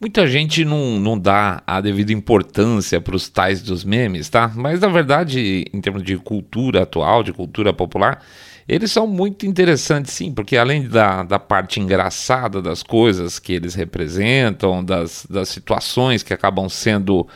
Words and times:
Muita 0.00 0.28
gente 0.28 0.64
não, 0.64 1.00
não 1.00 1.18
dá 1.18 1.60
a 1.66 1.80
devida 1.80 2.12
importância 2.12 3.00
para 3.00 3.16
os 3.16 3.28
tais 3.28 3.60
dos 3.60 3.82
memes, 3.82 4.28
tá? 4.28 4.52
Mas 4.54 4.80
na 4.80 4.88
verdade, 4.88 5.64
em 5.72 5.80
termos 5.80 6.04
de 6.04 6.16
cultura 6.16 6.84
atual, 6.84 7.24
de 7.24 7.32
cultura 7.32 7.72
popular, 7.72 8.22
eles 8.68 8.92
são 8.92 9.08
muito 9.08 9.44
interessantes 9.44 10.12
sim, 10.12 10.32
porque 10.32 10.56
além 10.56 10.86
da, 10.86 11.24
da 11.24 11.38
parte 11.38 11.80
engraçada 11.80 12.62
das 12.62 12.80
coisas 12.80 13.40
que 13.40 13.52
eles 13.52 13.74
representam, 13.74 14.84
das, 14.84 15.26
das 15.28 15.48
situações 15.48 16.22
que 16.22 16.32
acabam 16.32 16.68
sendo 16.68 17.26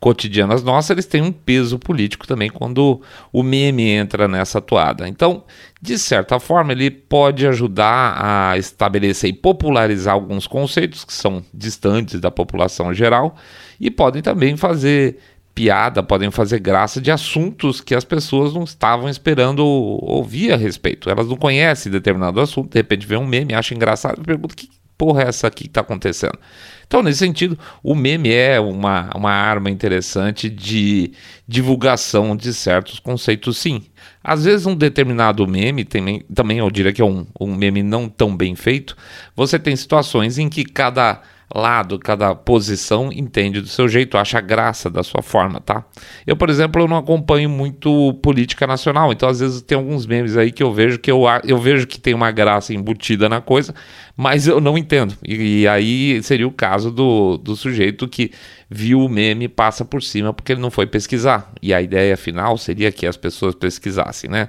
cotidianas 0.00 0.62
nossas, 0.62 0.90
eles 0.90 1.06
têm 1.06 1.22
um 1.22 1.32
peso 1.32 1.78
político 1.78 2.26
também 2.26 2.48
quando 2.48 3.00
o 3.32 3.42
meme 3.42 3.88
entra 3.88 4.28
nessa 4.28 4.58
atuada. 4.58 5.08
Então, 5.08 5.44
de 5.80 5.98
certa 5.98 6.38
forma, 6.38 6.72
ele 6.72 6.90
pode 6.90 7.46
ajudar 7.46 8.16
a 8.16 8.56
estabelecer 8.56 9.30
e 9.30 9.32
popularizar 9.32 10.14
alguns 10.14 10.46
conceitos 10.46 11.04
que 11.04 11.12
são 11.12 11.44
distantes 11.52 12.20
da 12.20 12.30
população 12.30 12.94
geral 12.94 13.36
e 13.80 13.90
podem 13.90 14.22
também 14.22 14.56
fazer 14.56 15.18
piada, 15.52 16.04
podem 16.04 16.30
fazer 16.30 16.60
graça 16.60 17.00
de 17.00 17.10
assuntos 17.10 17.80
que 17.80 17.92
as 17.92 18.04
pessoas 18.04 18.54
não 18.54 18.62
estavam 18.62 19.08
esperando 19.08 19.66
ouvir 19.66 20.52
a 20.52 20.56
respeito. 20.56 21.10
Elas 21.10 21.26
não 21.26 21.36
conhecem 21.36 21.90
determinado 21.90 22.40
assunto, 22.40 22.70
de 22.70 22.78
repente 22.78 23.04
vê 23.04 23.16
um 23.16 23.26
meme, 23.26 23.54
acha 23.54 23.74
engraçado 23.74 24.20
e 24.20 24.24
pergunta 24.24 24.54
que 24.54 24.68
porra 24.98 25.22
é 25.22 25.28
essa 25.28 25.46
aqui 25.46 25.64
que 25.64 25.70
está 25.70 25.80
acontecendo? 25.80 26.38
Então, 26.86 27.02
nesse 27.02 27.20
sentido, 27.20 27.58
o 27.82 27.94
meme 27.94 28.32
é 28.32 28.58
uma, 28.58 29.10
uma 29.14 29.30
arma 29.30 29.70
interessante 29.70 30.50
de 30.50 31.12
divulgação 31.46 32.34
de 32.34 32.52
certos 32.52 32.98
conceitos, 32.98 33.58
sim. 33.58 33.84
Às 34.24 34.44
vezes, 34.44 34.66
um 34.66 34.74
determinado 34.74 35.46
meme, 35.46 35.84
também, 35.84 36.24
também 36.34 36.58
eu 36.58 36.70
diria 36.70 36.92
que 36.92 37.00
é 37.00 37.04
um, 37.04 37.26
um 37.38 37.54
meme 37.54 37.82
não 37.82 38.08
tão 38.08 38.36
bem 38.36 38.56
feito, 38.56 38.96
você 39.36 39.58
tem 39.58 39.76
situações 39.76 40.38
em 40.38 40.48
que 40.48 40.64
cada 40.64 41.22
lado, 41.54 41.98
cada 41.98 42.34
posição 42.34 43.10
entende 43.12 43.60
do 43.60 43.68
seu 43.68 43.88
jeito, 43.88 44.18
acha 44.18 44.40
graça 44.40 44.90
da 44.90 45.02
sua 45.02 45.22
forma, 45.22 45.60
tá? 45.60 45.84
Eu, 46.26 46.36
por 46.36 46.50
exemplo, 46.50 46.82
eu 46.82 46.88
não 46.88 46.96
acompanho 46.96 47.48
muito 47.48 48.14
política 48.22 48.66
nacional, 48.66 49.12
então 49.12 49.28
às 49.28 49.40
vezes 49.40 49.62
tem 49.62 49.76
alguns 49.76 50.06
memes 50.06 50.36
aí 50.36 50.52
que 50.52 50.62
eu 50.62 50.72
vejo 50.72 50.98
que 50.98 51.10
eu, 51.10 51.22
eu 51.44 51.58
vejo 51.58 51.86
que 51.86 51.98
tem 51.98 52.12
uma 52.12 52.30
graça 52.30 52.74
embutida 52.74 53.28
na 53.28 53.40
coisa, 53.40 53.74
mas 54.16 54.46
eu 54.46 54.60
não 54.60 54.76
entendo. 54.76 55.16
E, 55.24 55.62
e 55.62 55.68
aí 55.68 56.22
seria 56.22 56.46
o 56.46 56.52
caso 56.52 56.90
do, 56.90 57.38
do 57.38 57.56
sujeito 57.56 58.06
que 58.06 58.30
viu 58.68 59.00
o 59.00 59.08
meme 59.08 59.46
e 59.46 59.48
passa 59.48 59.84
por 59.84 60.02
cima 60.02 60.34
porque 60.34 60.52
ele 60.52 60.60
não 60.60 60.70
foi 60.70 60.86
pesquisar. 60.86 61.52
E 61.62 61.72
a 61.72 61.80
ideia 61.80 62.16
final 62.16 62.58
seria 62.58 62.92
que 62.92 63.06
as 63.06 63.16
pessoas 63.16 63.54
pesquisassem, 63.54 64.28
né? 64.28 64.48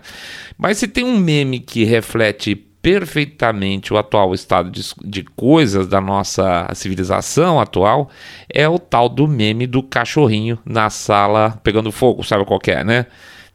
Mas 0.58 0.77
se 0.77 0.88
tem 0.88 1.05
um 1.05 1.17
meme 1.17 1.59
que 1.59 1.86
reflete 1.86 2.69
perfeitamente 2.81 3.94
o 3.94 3.97
atual 3.97 4.33
estado 4.33 4.72
de, 4.72 4.81
de, 5.03 5.23
coisas 5.23 5.88
da 5.88 5.99
nossa 5.99 6.69
civilização 6.73 7.59
atual 7.59 8.09
é 8.49 8.67
o 8.69 8.80
tal 8.80 9.09
do 9.09 9.27
meme 9.27 9.67
do 9.67 9.83
cachorrinho 9.83 10.58
na 10.66 10.89
sala 10.89 11.59
pegando 11.63 11.91
fogo, 11.91 12.23
sabe 12.23 12.45
qual 12.45 12.59
é, 12.67 12.83
né? 12.83 13.05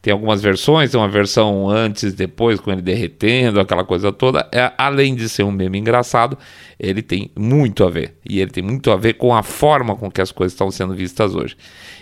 Tem 0.05 0.11
algumas 0.11 0.39
versões, 0.39 0.91
tem 0.91 0.99
uma 0.99 1.09
versão 1.09 1.67
antes, 1.67 2.13
depois, 2.13 2.59
com 2.59 2.71
ele 2.71 2.83
derretendo, 2.83 3.59
aquela 3.59 3.83
coisa 3.83 4.11
toda. 4.11 4.47
É, 4.53 4.71
além 4.77 5.15
de 5.15 5.27
ser 5.27 5.41
um 5.41 5.51
meme 5.51 5.79
engraçado, 5.79 6.37
ele 6.79 7.01
tem 7.01 7.31
muito 7.35 7.83
a 7.83 7.89
ver. 7.89 8.15
E 8.23 8.39
ele 8.39 8.51
tem 8.51 8.61
muito 8.61 8.91
a 8.91 8.95
ver 8.95 9.13
com 9.13 9.33
a 9.33 9.41
forma 9.41 9.95
com 9.95 10.11
que 10.11 10.21
as 10.21 10.31
coisas 10.31 10.53
estão 10.53 10.69
sendo 10.69 10.93
vistas 10.93 11.33
hoje 11.33 11.57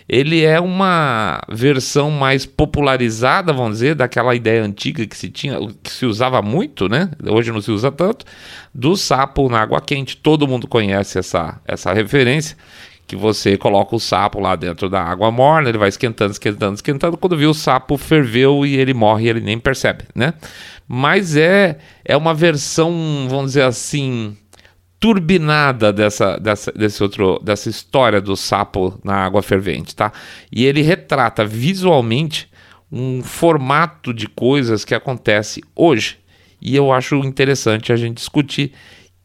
ele 0.07 0.43
é 0.43 0.59
uma 0.59 1.41
versão 1.49 2.11
mais 2.11 2.45
popularizada, 2.45 3.53
vamos 3.53 3.73
dizer, 3.73 3.95
daquela 3.95 4.35
ideia 4.35 4.63
antiga 4.63 5.05
que 5.05 5.15
se 5.15 5.29
tinha, 5.29 5.57
que 5.81 5.89
se 5.89 6.05
usava 6.05 6.41
muito, 6.41 6.89
né? 6.89 7.09
Hoje 7.25 7.51
não 7.51 7.61
se 7.61 7.71
usa 7.71 7.91
tanto, 7.91 8.25
do 8.73 8.97
sapo 8.97 9.47
na 9.49 9.61
água 9.61 9.79
quente. 9.79 10.17
Todo 10.17 10.47
mundo 10.47 10.67
conhece 10.67 11.17
essa, 11.17 11.59
essa 11.65 11.93
referência, 11.93 12.57
que 13.14 13.16
você 13.16 13.56
coloca 13.56 13.95
o 13.95 14.00
sapo 14.00 14.39
lá 14.39 14.56
dentro 14.56 14.89
da 14.89 15.02
água 15.03 15.30
morna, 15.31 15.69
ele 15.69 15.78
vai 15.78 15.89
esquentando, 15.89 16.31
esquentando, 16.31 16.73
esquentando. 16.73 17.16
Quando 17.16 17.38
viu 17.38 17.52
o 17.52 17.53
sapo 17.53 17.95
ferveu 17.95 18.66
e 18.66 18.75
ele 18.75 18.94
morre, 18.94 19.30
ele 19.30 19.39
nem 19.39 19.59
percebe, 19.59 20.05
né? 20.15 20.33
Mas 20.87 21.36
é 21.36 21.77
é 22.04 22.17
uma 22.17 22.33
versão, 22.33 22.92
vamos 23.30 23.52
dizer 23.52 23.64
assim, 23.64 24.36
turbinada 24.99 25.93
dessa, 25.93 26.37
dessa, 26.37 26.71
desse 26.71 27.04
outro, 27.04 27.39
dessa 27.43 27.70
história 27.70 28.20
do 28.20 28.36
sapo 28.36 28.99
na 29.04 29.16
água 29.16 29.43
fervente, 29.43 29.95
tá? 29.95 30.11
E 30.52 30.66
ele 30.66 30.82
retrata 30.82 31.45
visualmente 31.45 32.49
um 32.92 33.21
formato 33.21 34.11
de 34.11 34.27
coisas 34.27 34.83
que 34.83 34.95
acontece 34.95 35.61
hoje. 35.76 36.17
E 36.60 36.76
eu 36.76 36.92
acho 36.92 37.16
interessante 37.17 37.93
a 37.93 37.95
gente 37.95 38.17
discutir 38.17 38.71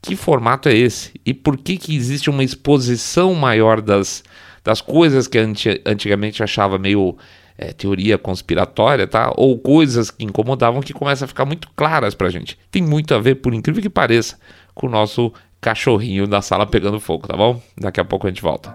que 0.01 0.15
formato 0.15 0.69
é 0.69 0.73
esse 0.73 1.11
e 1.25 1.33
por 1.33 1.57
que, 1.57 1.77
que 1.77 1.95
existe 1.95 2.29
uma 2.29 2.43
exposição 2.43 3.33
maior 3.33 3.81
das, 3.81 4.23
das 4.63 4.81
coisas 4.81 5.27
que 5.27 5.37
antigamente 5.85 6.41
achava 6.41 6.77
meio 6.77 7.17
é, 7.57 7.73
teoria 7.73 8.17
conspiratória, 8.17 9.05
tá? 9.05 9.33
Ou 9.35 9.59
coisas 9.59 10.09
que 10.09 10.23
incomodavam 10.23 10.81
que 10.81 10.93
começam 10.93 11.25
a 11.25 11.27
ficar 11.27 11.45
muito 11.45 11.69
claras 11.75 12.15
pra 12.15 12.29
gente. 12.29 12.57
Tem 12.71 12.81
muito 12.81 13.13
a 13.13 13.19
ver, 13.19 13.35
por 13.35 13.53
incrível 13.53 13.81
que 13.81 13.89
pareça, 13.89 14.37
com 14.73 14.87
o 14.87 14.89
nosso 14.89 15.33
cachorrinho 15.59 16.25
da 16.25 16.41
sala 16.41 16.65
pegando 16.65 16.99
fogo, 16.99 17.27
tá 17.27 17.35
bom? 17.35 17.61
Daqui 17.77 17.99
a 17.99 18.05
pouco 18.05 18.27
a 18.27 18.29
gente 18.29 18.41
volta. 18.41 18.73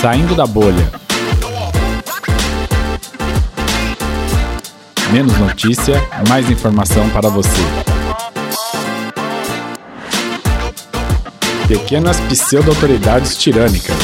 Saindo 0.00 0.36
da 0.36 0.46
bolha. 0.46 0.92
Menos 5.14 5.38
notícia, 5.38 5.94
mais 6.28 6.50
informação 6.50 7.08
para 7.10 7.28
você. 7.28 7.62
Pequenas 11.68 12.18
pseudo-autoridades 12.22 13.36
tirânicas. 13.36 13.94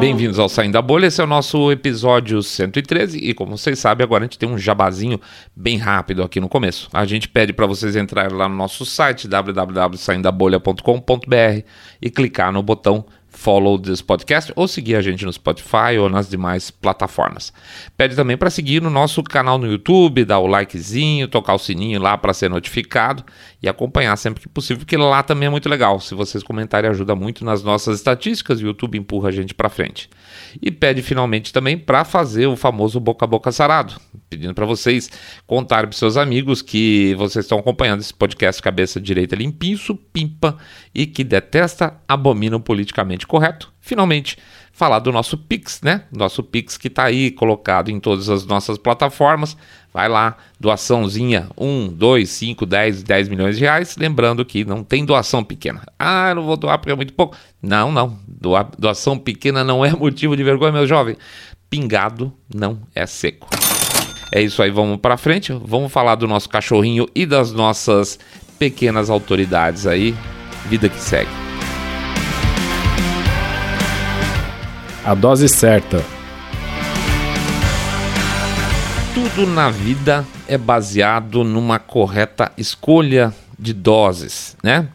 Bem-vindos 0.00 0.38
ao 0.38 0.48
Saindo 0.48 0.72
da 0.72 0.80
Bolha, 0.80 1.08
esse 1.08 1.20
é 1.20 1.24
o 1.24 1.26
nosso 1.26 1.70
episódio 1.70 2.42
113 2.42 3.18
e 3.18 3.34
como 3.34 3.58
vocês 3.58 3.78
sabem, 3.78 4.04
agora 4.04 4.24
a 4.24 4.26
gente 4.26 4.38
tem 4.38 4.48
um 4.48 4.56
jabazinho 4.56 5.20
bem 5.54 5.76
rápido 5.76 6.22
aqui 6.22 6.40
no 6.40 6.48
começo. 6.48 6.88
A 6.94 7.04
gente 7.04 7.28
pede 7.28 7.52
para 7.52 7.66
vocês 7.66 7.94
entrarem 7.94 8.34
lá 8.34 8.48
no 8.48 8.56
nosso 8.56 8.86
site 8.86 9.28
www.saindabolha.com.br 9.28 11.66
e 12.00 12.10
clicar 12.10 12.50
no 12.50 12.62
botão 12.62 13.04
follow 13.32 13.78
this 13.78 14.00
podcast 14.00 14.52
ou 14.54 14.68
seguir 14.68 14.94
a 14.94 15.02
gente 15.02 15.24
no 15.24 15.32
Spotify 15.32 15.98
ou 15.98 16.08
nas 16.08 16.28
demais 16.28 16.70
plataformas. 16.70 17.52
Pede 17.96 18.14
também 18.14 18.36
para 18.36 18.50
seguir 18.50 18.80
no 18.80 18.90
nosso 18.90 19.22
canal 19.22 19.58
no 19.58 19.66
YouTube, 19.66 20.24
dar 20.24 20.38
o 20.38 20.46
likezinho, 20.46 21.26
tocar 21.26 21.54
o 21.54 21.58
sininho 21.58 22.00
lá 22.00 22.16
para 22.16 22.34
ser 22.34 22.50
notificado 22.50 23.24
e 23.62 23.68
acompanhar 23.68 24.16
sempre 24.16 24.42
que 24.42 24.48
possível, 24.48 24.78
porque 24.78 24.96
lá 24.96 25.22
também 25.22 25.46
é 25.46 25.50
muito 25.50 25.68
legal. 25.68 25.98
Se 25.98 26.14
vocês 26.14 26.44
comentarem, 26.44 26.90
ajuda 26.90 27.16
muito 27.16 27.44
nas 27.44 27.62
nossas 27.62 27.96
estatísticas, 27.96 28.60
o 28.60 28.66
YouTube 28.66 28.98
empurra 28.98 29.30
a 29.30 29.32
gente 29.32 29.54
para 29.54 29.68
frente. 29.68 30.08
E 30.60 30.70
pede 30.70 31.02
finalmente 31.02 31.52
também 31.52 31.76
para 31.76 32.04
fazer 32.04 32.46
o 32.46 32.56
famoso 32.56 33.00
boca 33.00 33.24
a 33.24 33.28
boca 33.28 33.52
sarado, 33.52 33.94
pedindo 34.28 34.54
para 34.54 34.66
vocês 34.66 35.10
contarem 35.46 35.88
para 35.88 35.98
seus 35.98 36.16
amigos 36.16 36.62
que 36.62 37.14
vocês 37.16 37.44
estão 37.44 37.58
acompanhando 37.58 38.00
esse 38.00 38.14
podcast 38.14 38.62
cabeça 38.62 39.00
direita 39.00 39.36
limpinho, 39.36 39.78
supimpa 39.78 40.56
e 40.94 41.06
que 41.06 41.24
detesta, 41.24 41.94
abomina 42.06 42.56
o 42.56 42.60
politicamente 42.60 43.26
correto. 43.26 43.72
Finalmente, 43.80 44.36
falar 44.72 44.98
do 44.98 45.12
nosso 45.12 45.36
Pix, 45.36 45.80
né? 45.82 46.02
Nosso 46.10 46.42
Pix 46.42 46.76
que 46.76 46.88
está 46.88 47.04
aí 47.04 47.30
colocado 47.30 47.90
em 47.90 48.00
todas 48.00 48.28
as 48.28 48.44
nossas 48.46 48.78
plataformas. 48.78 49.56
Vai 49.92 50.08
lá, 50.08 50.36
doaçãozinha 50.58 51.48
1, 51.56 51.88
2, 51.92 52.28
5, 52.28 52.64
10, 52.64 53.02
10 53.02 53.28
milhões 53.28 53.58
de 53.58 53.64
reais. 53.64 53.96
Lembrando 53.96 54.44
que 54.44 54.64
não 54.64 54.82
tem 54.82 55.04
doação 55.04 55.44
pequena. 55.44 55.82
Ah, 55.98 56.30
eu 56.30 56.36
não 56.36 56.44
vou 56.44 56.56
doar 56.56 56.78
porque 56.78 56.90
é 56.90 56.96
muito 56.96 57.12
pouco. 57.12 57.36
Não, 57.62 57.92
não. 57.92 58.18
Doa, 58.26 58.68
doação 58.78 59.18
pequena 59.18 59.62
não 59.62 59.84
é 59.84 59.92
motivo 59.94 60.36
de 60.36 60.42
vergonha, 60.42 60.72
meu 60.72 60.86
jovem. 60.86 61.16
Pingado 61.68 62.32
não 62.52 62.80
é 62.94 63.06
seco. 63.06 63.48
É 64.32 64.40
isso 64.40 64.62
aí, 64.62 64.70
vamos 64.70 64.96
para 64.96 65.18
frente. 65.18 65.52
Vamos 65.52 65.92
falar 65.92 66.14
do 66.14 66.26
nosso 66.26 66.48
cachorrinho 66.48 67.06
e 67.14 67.26
das 67.26 67.52
nossas 67.52 68.18
pequenas 68.58 69.10
autoridades 69.10 69.86
aí. 69.86 70.14
Vida 70.68 70.88
que 70.88 70.98
segue. 70.98 71.51
A 75.04 75.14
dose 75.16 75.48
certa. 75.48 76.00
Tudo 79.12 79.48
na 79.48 79.68
vida 79.68 80.24
é 80.46 80.56
baseado 80.56 81.42
numa 81.42 81.80
correta 81.80 82.52
escolha 82.56 83.34
de 83.58 83.72
doses, 83.72 84.56
né? 84.62 84.88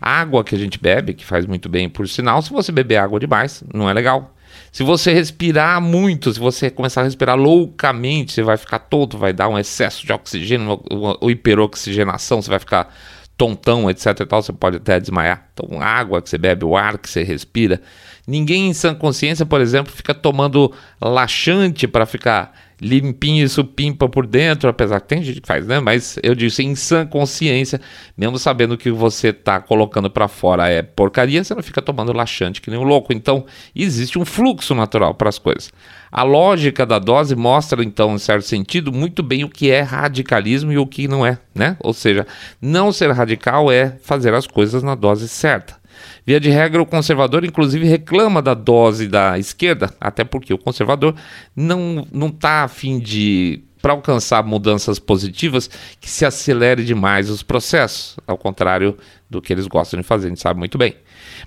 A 0.00 0.20
água 0.20 0.44
que 0.44 0.54
a 0.54 0.58
gente 0.58 0.80
bebe, 0.80 1.12
que 1.12 1.24
faz 1.24 1.44
muito 1.44 1.68
bem, 1.68 1.88
por 1.88 2.08
sinal, 2.08 2.40
se 2.40 2.50
você 2.50 2.70
beber 2.70 2.98
água 2.98 3.18
demais, 3.18 3.64
não 3.74 3.90
é 3.90 3.92
legal. 3.92 4.32
Se 4.70 4.84
você 4.84 5.12
respirar 5.12 5.80
muito, 5.80 6.32
se 6.32 6.38
você 6.38 6.70
começar 6.70 7.00
a 7.00 7.04
respirar 7.04 7.36
loucamente, 7.36 8.34
você 8.34 8.44
vai 8.44 8.56
ficar 8.56 8.78
todo, 8.78 9.18
vai 9.18 9.32
dar 9.32 9.48
um 9.48 9.58
excesso 9.58 10.06
de 10.06 10.12
oxigênio, 10.12 10.80
ou 10.88 11.28
hiperoxigenação, 11.28 12.40
você 12.40 12.48
vai 12.48 12.60
ficar 12.60 12.94
tontão, 13.36 13.90
etc 13.90 14.20
e 14.20 14.26
tal, 14.26 14.40
você 14.40 14.52
pode 14.52 14.76
até 14.76 15.00
desmaiar. 15.00 15.48
Então, 15.52 15.80
a 15.80 15.86
água 15.86 16.22
que 16.22 16.30
você 16.30 16.38
bebe, 16.38 16.64
o 16.64 16.76
ar 16.76 16.98
que 16.98 17.08
você 17.10 17.24
respira. 17.24 17.80
Ninguém 18.28 18.68
em 18.68 18.74
sã 18.74 18.94
consciência, 18.94 19.46
por 19.46 19.58
exemplo, 19.58 19.90
fica 19.90 20.12
tomando 20.12 20.70
laxante 21.00 21.88
para 21.88 22.04
ficar 22.04 22.52
limpinho 22.78 23.42
e 23.42 23.48
supimpa 23.48 24.06
por 24.06 24.26
dentro, 24.26 24.68
apesar 24.68 25.00
que 25.00 25.08
tem 25.08 25.22
gente 25.22 25.40
que 25.40 25.46
faz, 25.46 25.66
né? 25.66 25.80
Mas 25.80 26.18
eu 26.22 26.34
disse 26.34 26.62
em 26.62 26.74
sã 26.74 27.06
consciência, 27.06 27.80
mesmo 28.14 28.38
sabendo 28.38 28.76
que 28.76 28.90
você 28.90 29.28
está 29.28 29.58
colocando 29.60 30.10
para 30.10 30.28
fora 30.28 30.68
é 30.68 30.82
porcaria, 30.82 31.42
você 31.42 31.54
não 31.54 31.62
fica 31.62 31.80
tomando 31.80 32.12
laxante 32.12 32.60
que 32.60 32.68
nem 32.68 32.78
um 32.78 32.84
louco. 32.84 33.14
Então, 33.14 33.46
existe 33.74 34.18
um 34.18 34.26
fluxo 34.26 34.74
natural 34.74 35.14
para 35.14 35.30
as 35.30 35.38
coisas. 35.38 35.72
A 36.12 36.22
lógica 36.22 36.84
da 36.84 36.98
dose 36.98 37.34
mostra, 37.34 37.82
então, 37.82 38.14
em 38.14 38.18
certo 38.18 38.44
sentido, 38.44 38.92
muito 38.92 39.22
bem 39.22 39.42
o 39.42 39.48
que 39.48 39.70
é 39.70 39.80
radicalismo 39.80 40.70
e 40.70 40.76
o 40.76 40.86
que 40.86 41.08
não 41.08 41.24
é, 41.24 41.38
né? 41.54 41.78
Ou 41.80 41.94
seja, 41.94 42.26
não 42.60 42.92
ser 42.92 43.10
radical 43.10 43.72
é 43.72 43.96
fazer 44.02 44.34
as 44.34 44.46
coisas 44.46 44.82
na 44.82 44.94
dose 44.94 45.26
certa. 45.28 45.77
Via 46.26 46.40
de 46.40 46.50
regra, 46.50 46.82
o 46.82 46.86
conservador, 46.86 47.44
inclusive, 47.44 47.86
reclama 47.86 48.42
da 48.42 48.54
dose 48.54 49.08
da 49.08 49.38
esquerda, 49.38 49.92
até 50.00 50.24
porque 50.24 50.52
o 50.52 50.58
conservador 50.58 51.14
não 51.54 52.06
está 52.28 52.64
afim 52.64 52.98
de 52.98 53.62
para 53.80 53.92
alcançar 53.92 54.42
mudanças 54.42 54.98
positivas 54.98 55.70
que 56.00 56.10
se 56.10 56.24
acelere 56.24 56.84
demais 56.84 57.30
os 57.30 57.44
processos, 57.44 58.16
ao 58.26 58.36
contrário 58.36 58.98
do 59.30 59.40
que 59.40 59.52
eles 59.52 59.68
gostam 59.68 60.00
de 60.00 60.06
fazer, 60.06 60.26
a 60.26 60.28
gente 60.30 60.40
sabe 60.40 60.58
muito 60.58 60.76
bem. 60.76 60.96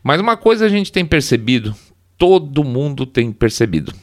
Mas 0.02 0.22
uma 0.22 0.38
coisa 0.38 0.66
a 0.66 0.70
gente 0.70 0.94
tem 0.94 1.06
percebido, 1.06 1.76
todo 2.18 2.64
mundo 2.64 3.06
tem 3.06 3.34
percebido 3.34 3.94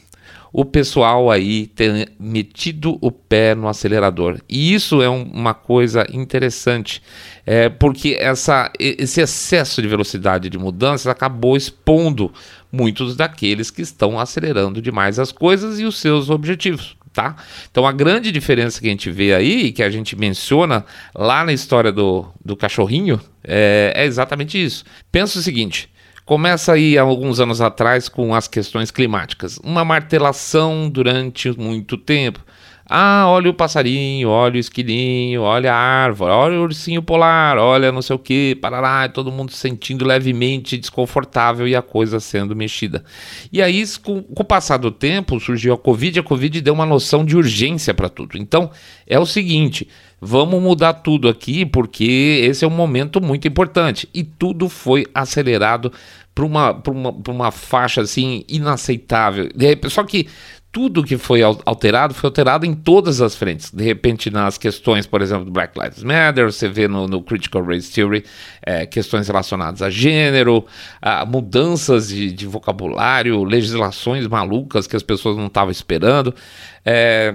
o 0.53 0.65
pessoal 0.65 1.31
aí 1.31 1.67
ter 1.67 2.11
metido 2.19 2.99
o 3.01 3.11
pé 3.11 3.55
no 3.55 3.69
acelerador. 3.69 4.41
E 4.49 4.75
isso 4.75 5.03
é 5.03 5.09
um, 5.09 5.23
uma 5.23 5.55
coisa 5.55 6.07
interessante, 6.13 7.03
é, 7.45 7.69
porque 7.69 8.17
essa, 8.19 8.73
esse 8.79 9.21
excesso 9.21 9.83
de 9.83 9.89
velocidade 9.89 10.49
de 10.49 10.59
mudanças 10.59 11.07
acabou 11.07 11.57
expondo 11.57 12.33
muitos 12.73 13.17
daqueles 13.17 13.71
que 13.71 13.83
estão 13.83 14.19
acelerando 14.19 14.83
demais 14.83 15.19
as 15.19 15.33
coisas 15.33 15.79
e 15.81 15.85
os 15.85 15.99
seus 15.99 16.31
objetivos. 16.31 16.97
Tá? 17.13 17.35
Então 17.69 17.85
a 17.85 17.91
grande 17.91 18.31
diferença 18.31 18.81
que 18.81 18.87
a 18.87 18.91
gente 18.91 19.11
vê 19.11 19.35
aí, 19.35 19.73
que 19.73 19.83
a 19.83 19.91
gente 19.91 20.15
menciona 20.15 20.85
lá 21.13 21.45
na 21.45 21.53
história 21.53 21.91
do, 21.91 22.27
do 22.45 22.57
cachorrinho, 22.57 23.21
é, 23.43 23.93
é 23.97 24.05
exatamente 24.05 24.63
isso. 24.63 24.85
Pensa 25.11 25.39
o 25.39 25.43
seguinte: 25.43 25.91
Começa 26.29 26.75
aí 26.75 26.99
alguns 26.99 27.41
anos 27.41 27.59
atrás 27.63 28.07
com 28.07 28.35
as 28.35 28.47
questões 28.47 28.91
climáticas. 28.91 29.59
Uma 29.65 29.83
martelação 29.83 30.91
durante 30.91 31.59
muito 31.59 31.97
tempo. 31.97 32.45
Ah, 32.85 33.25
olha 33.29 33.49
o 33.49 33.55
passarinho, 33.55 34.29
olha 34.29 34.57
o 34.57 34.59
esquilinho, 34.59 35.41
olha 35.41 35.73
a 35.73 35.77
árvore, 35.77 36.31
olha 36.31 36.59
o 36.59 36.65
ursinho 36.65 37.03
polar, 37.03 37.57
olha 37.57 37.91
não 37.91 38.03
sei 38.03 38.15
o 38.15 38.19
que, 38.19 38.55
parará, 38.57 39.09
todo 39.09 39.33
mundo 39.33 39.53
se 39.53 39.59
sentindo 39.59 40.07
levemente 40.07 40.77
desconfortável 40.77 41.67
e 41.67 41.75
a 41.75 41.81
coisa 41.81 42.21
sendo 42.21 42.55
mexida. 42.55 43.03
E 43.51 43.63
aí, 43.63 43.83
com, 44.03 44.23
com 44.23 44.43
o 44.43 44.47
passar 44.47 44.77
do 44.77 44.91
tempo, 44.91 45.41
surgiu 45.41 45.73
a 45.73 45.79
Covid 45.79 46.19
e 46.19 46.21
a 46.21 46.23
Covid 46.23 46.61
deu 46.61 46.75
uma 46.75 46.85
noção 46.85 47.25
de 47.25 47.39
urgência 47.39 47.95
para 47.95 48.11
tudo. 48.11 48.37
Então, 48.37 48.71
é 49.07 49.19
o 49.19 49.25
seguinte: 49.25 49.89
vamos 50.21 50.63
mudar 50.63 50.95
tudo 50.95 51.29
aqui 51.29 51.65
porque 51.65 52.43
esse 52.45 52.65
é 52.65 52.69
um 52.69 52.71
momento 52.71 53.21
muito 53.21 53.47
importante. 53.47 54.09
E 54.13 54.23
tudo 54.23 54.69
foi 54.69 55.07
acelerado 55.15 55.93
para 56.35 56.45
uma, 56.45 56.83
uma, 56.87 57.17
uma 57.29 57.51
faixa 57.51 58.01
assim 58.01 58.45
inaceitável. 58.49 59.49
Só 59.89 60.05
que 60.05 60.29
tudo 60.71 61.03
que 61.03 61.17
foi 61.17 61.43
alterado 61.43 62.13
foi 62.13 62.29
alterado 62.29 62.67
em 62.67 62.75
todas 62.75 63.21
as 63.21 63.35
frentes. 63.35 63.71
De 63.73 63.83
repente, 63.83 64.31
nas 64.31 64.59
questões, 64.59 65.07
por 65.07 65.23
exemplo, 65.23 65.47
do 65.47 65.51
Black 65.51 65.79
Lives 65.79 66.03
Matter, 66.03 66.53
você 66.53 66.69
vê 66.69 66.87
no, 66.87 67.09
no 67.09 67.23
Critical 67.23 67.65
Race 67.65 67.91
Theory 67.91 68.25
é, 68.63 68.85
questões 68.85 69.27
relacionadas 69.27 69.81
a 69.81 69.89
gênero, 69.89 70.67
a 71.01 71.25
mudanças 71.25 72.09
de, 72.09 72.31
de, 72.31 72.47
vocabulário, 72.47 73.43
legislações 73.45 74.27
malucas 74.27 74.87
que 74.87 74.95
as 74.95 75.03
pessoas 75.03 75.37
não 75.37 75.47
estavam 75.47 75.71
esperando. 75.71 76.35
É, 76.85 77.35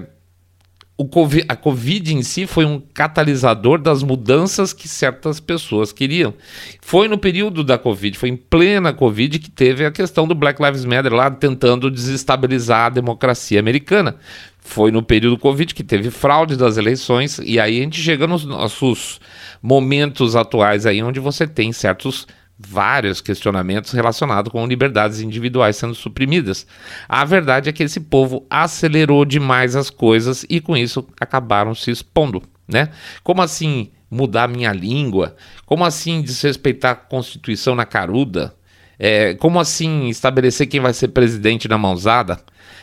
COVID, 1.02 1.44
a 1.48 1.56
Covid 1.56 2.14
em 2.14 2.22
si 2.22 2.46
foi 2.46 2.64
um 2.64 2.80
catalisador 2.80 3.80
das 3.80 4.04
mudanças 4.04 4.72
que 4.72 4.86
certas 4.86 5.40
pessoas 5.40 5.92
queriam. 5.92 6.32
Foi 6.80 7.08
no 7.08 7.18
período 7.18 7.64
da 7.64 7.76
Covid, 7.76 8.16
foi 8.16 8.28
em 8.28 8.36
plena 8.36 8.92
Covid 8.92 9.40
que 9.40 9.50
teve 9.50 9.84
a 9.84 9.90
questão 9.90 10.28
do 10.28 10.36
Black 10.36 10.62
Lives 10.62 10.84
Matter 10.84 11.12
lá 11.12 11.28
tentando 11.32 11.90
desestabilizar 11.90 12.86
a 12.86 12.90
democracia 12.90 13.58
americana. 13.58 14.14
Foi 14.60 14.92
no 14.92 15.02
período 15.02 15.36
Covid 15.36 15.74
que 15.74 15.82
teve 15.82 16.12
fraude 16.12 16.56
das 16.56 16.76
eleições 16.76 17.40
e 17.42 17.58
aí 17.58 17.80
a 17.80 17.82
gente 17.82 18.00
chega 18.00 18.28
nos 18.28 18.44
nossos 18.44 19.20
momentos 19.60 20.36
atuais 20.36 20.86
aí 20.86 21.02
onde 21.02 21.18
você 21.18 21.44
tem 21.44 21.72
certos 21.72 22.24
vários 22.58 23.20
questionamentos 23.20 23.92
relacionados 23.92 24.50
com 24.50 24.66
liberdades 24.66 25.20
individuais 25.20 25.76
sendo 25.76 25.94
suprimidas. 25.94 26.66
A 27.08 27.24
verdade 27.24 27.68
é 27.68 27.72
que 27.72 27.82
esse 27.82 28.00
povo 28.00 28.46
acelerou 28.48 29.24
demais 29.24 29.74
as 29.74 29.90
coisas 29.90 30.46
e 30.48 30.60
com 30.60 30.76
isso 30.76 31.06
acabaram 31.20 31.74
se 31.74 31.90
expondo, 31.90 32.42
né? 32.66 32.90
Como 33.22 33.42
assim 33.42 33.90
mudar 34.10 34.48
minha 34.48 34.72
língua? 34.72 35.34
Como 35.66 35.84
assim 35.84 36.22
desrespeitar 36.22 36.92
a 36.92 36.96
Constituição 36.96 37.74
na 37.74 37.84
caruda? 37.84 38.54
É, 38.96 39.34
como 39.34 39.58
assim 39.58 40.08
estabelecer 40.08 40.68
quem 40.68 40.80
vai 40.80 40.92
ser 40.92 41.08
presidente 41.08 41.66
na 41.66 41.76
mãozada? 41.76 42.38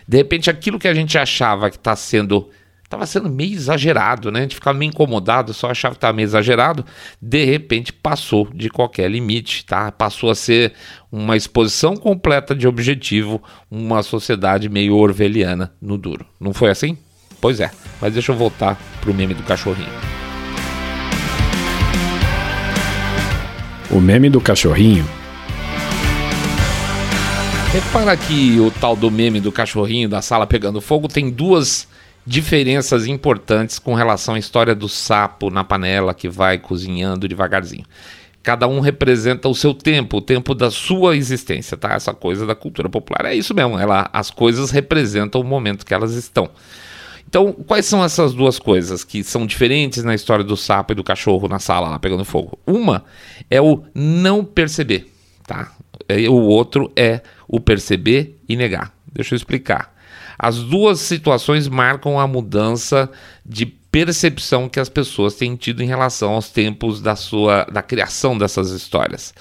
De 0.05 0.17
repente, 0.17 0.49
aquilo 0.49 0.77
que 0.77 0.87
a 0.87 0.93
gente 0.93 1.17
achava 1.17 1.69
que 1.69 1.77
está 1.77 1.95
sendo 1.95 2.49
estava 2.91 3.05
sendo 3.05 3.29
meio 3.29 3.53
exagerado, 3.53 4.31
né? 4.31 4.39
A 4.39 4.41
gente 4.43 4.55
ficava 4.55 4.77
meio 4.77 4.89
incomodado, 4.89 5.53
só 5.53 5.71
achava 5.71 5.95
que 5.95 5.97
estava 5.97 6.13
meio 6.13 6.25
exagerado. 6.25 6.85
De 7.21 7.45
repente 7.45 7.93
passou 7.93 8.49
de 8.53 8.69
qualquer 8.69 9.09
limite, 9.09 9.65
tá? 9.65 9.91
Passou 9.91 10.29
a 10.29 10.35
ser 10.35 10.73
uma 11.09 11.37
exposição 11.37 11.95
completa 11.95 12.53
de 12.53 12.67
objetivo, 12.67 13.41
uma 13.69 14.03
sociedade 14.03 14.67
meio 14.67 14.95
orwelliana 14.95 15.71
no 15.81 15.97
duro. 15.97 16.25
Não 16.39 16.53
foi 16.53 16.69
assim? 16.69 16.97
Pois 17.39 17.61
é. 17.61 17.71
Mas 18.01 18.13
deixa 18.13 18.33
eu 18.33 18.35
voltar 18.35 18.77
pro 18.99 19.13
meme 19.13 19.33
do 19.33 19.43
cachorrinho. 19.43 19.89
O 23.89 23.99
meme 23.99 24.29
do 24.29 24.39
cachorrinho 24.39 25.05
Repara 27.71 28.17
que 28.17 28.59
o 28.59 28.69
tal 28.69 28.97
do 28.97 29.09
meme 29.09 29.39
do 29.39 29.49
cachorrinho 29.49 30.09
da 30.09 30.21
sala 30.21 30.45
pegando 30.45 30.81
fogo 30.81 31.07
tem 31.07 31.29
duas 31.29 31.87
diferenças 32.25 33.07
importantes 33.07 33.79
com 33.79 33.93
relação 33.93 34.35
à 34.35 34.39
história 34.39 34.75
do 34.75 34.87
sapo 34.87 35.49
na 35.49 35.63
panela 35.63 36.13
que 36.13 36.29
vai 36.29 36.57
cozinhando 36.57 37.27
devagarzinho. 37.27 37.85
Cada 38.43 38.67
um 38.67 38.79
representa 38.79 39.47
o 39.47 39.53
seu 39.53 39.73
tempo, 39.73 40.17
o 40.17 40.21
tempo 40.21 40.55
da 40.55 40.71
sua 40.71 41.15
existência, 41.15 41.77
tá? 41.77 41.93
Essa 41.93 42.13
coisa 42.13 42.45
da 42.45 42.55
cultura 42.55 42.89
popular 42.89 43.25
é 43.25 43.35
isso 43.35 43.53
mesmo. 43.53 43.77
Ela, 43.77 44.09
as 44.11 44.31
coisas 44.31 44.71
representam 44.71 45.41
o 45.41 45.43
momento 45.43 45.85
que 45.85 45.93
elas 45.93 46.13
estão. 46.13 46.49
Então, 47.27 47.53
quais 47.53 47.85
são 47.85 48.03
essas 48.03 48.33
duas 48.33 48.59
coisas 48.59 49.03
que 49.03 49.23
são 49.23 49.45
diferentes 49.45 50.03
na 50.03 50.15
história 50.15 50.43
do 50.43 50.57
sapo 50.57 50.91
e 50.91 50.95
do 50.95 51.03
cachorro 51.03 51.47
na 51.47 51.59
sala 51.59 51.87
lá 51.87 51.99
pegando 51.99 52.25
fogo? 52.25 52.59
Uma 52.65 53.05
é 53.49 53.61
o 53.61 53.83
não 53.93 54.43
perceber, 54.43 55.07
tá? 55.45 55.71
O 56.29 56.33
outro 56.33 56.91
é 56.95 57.21
o 57.47 57.59
perceber 57.59 58.37
e 58.49 58.55
negar. 58.55 58.91
Deixa 59.13 59.33
eu 59.33 59.37
explicar. 59.37 59.95
As 60.43 60.57
duas 60.57 60.99
situações 60.99 61.67
marcam 61.67 62.19
a 62.19 62.25
mudança 62.25 63.07
de 63.45 63.63
percepção 63.63 64.67
que 64.67 64.79
as 64.79 64.89
pessoas 64.89 65.35
têm 65.35 65.55
tido 65.55 65.83
em 65.83 65.85
relação 65.85 66.31
aos 66.31 66.49
tempos 66.49 66.99
da 66.99 67.15
sua 67.15 67.65
da 67.65 67.83
criação 67.83 68.35
dessas 68.35 68.71
histórias. 68.71 69.35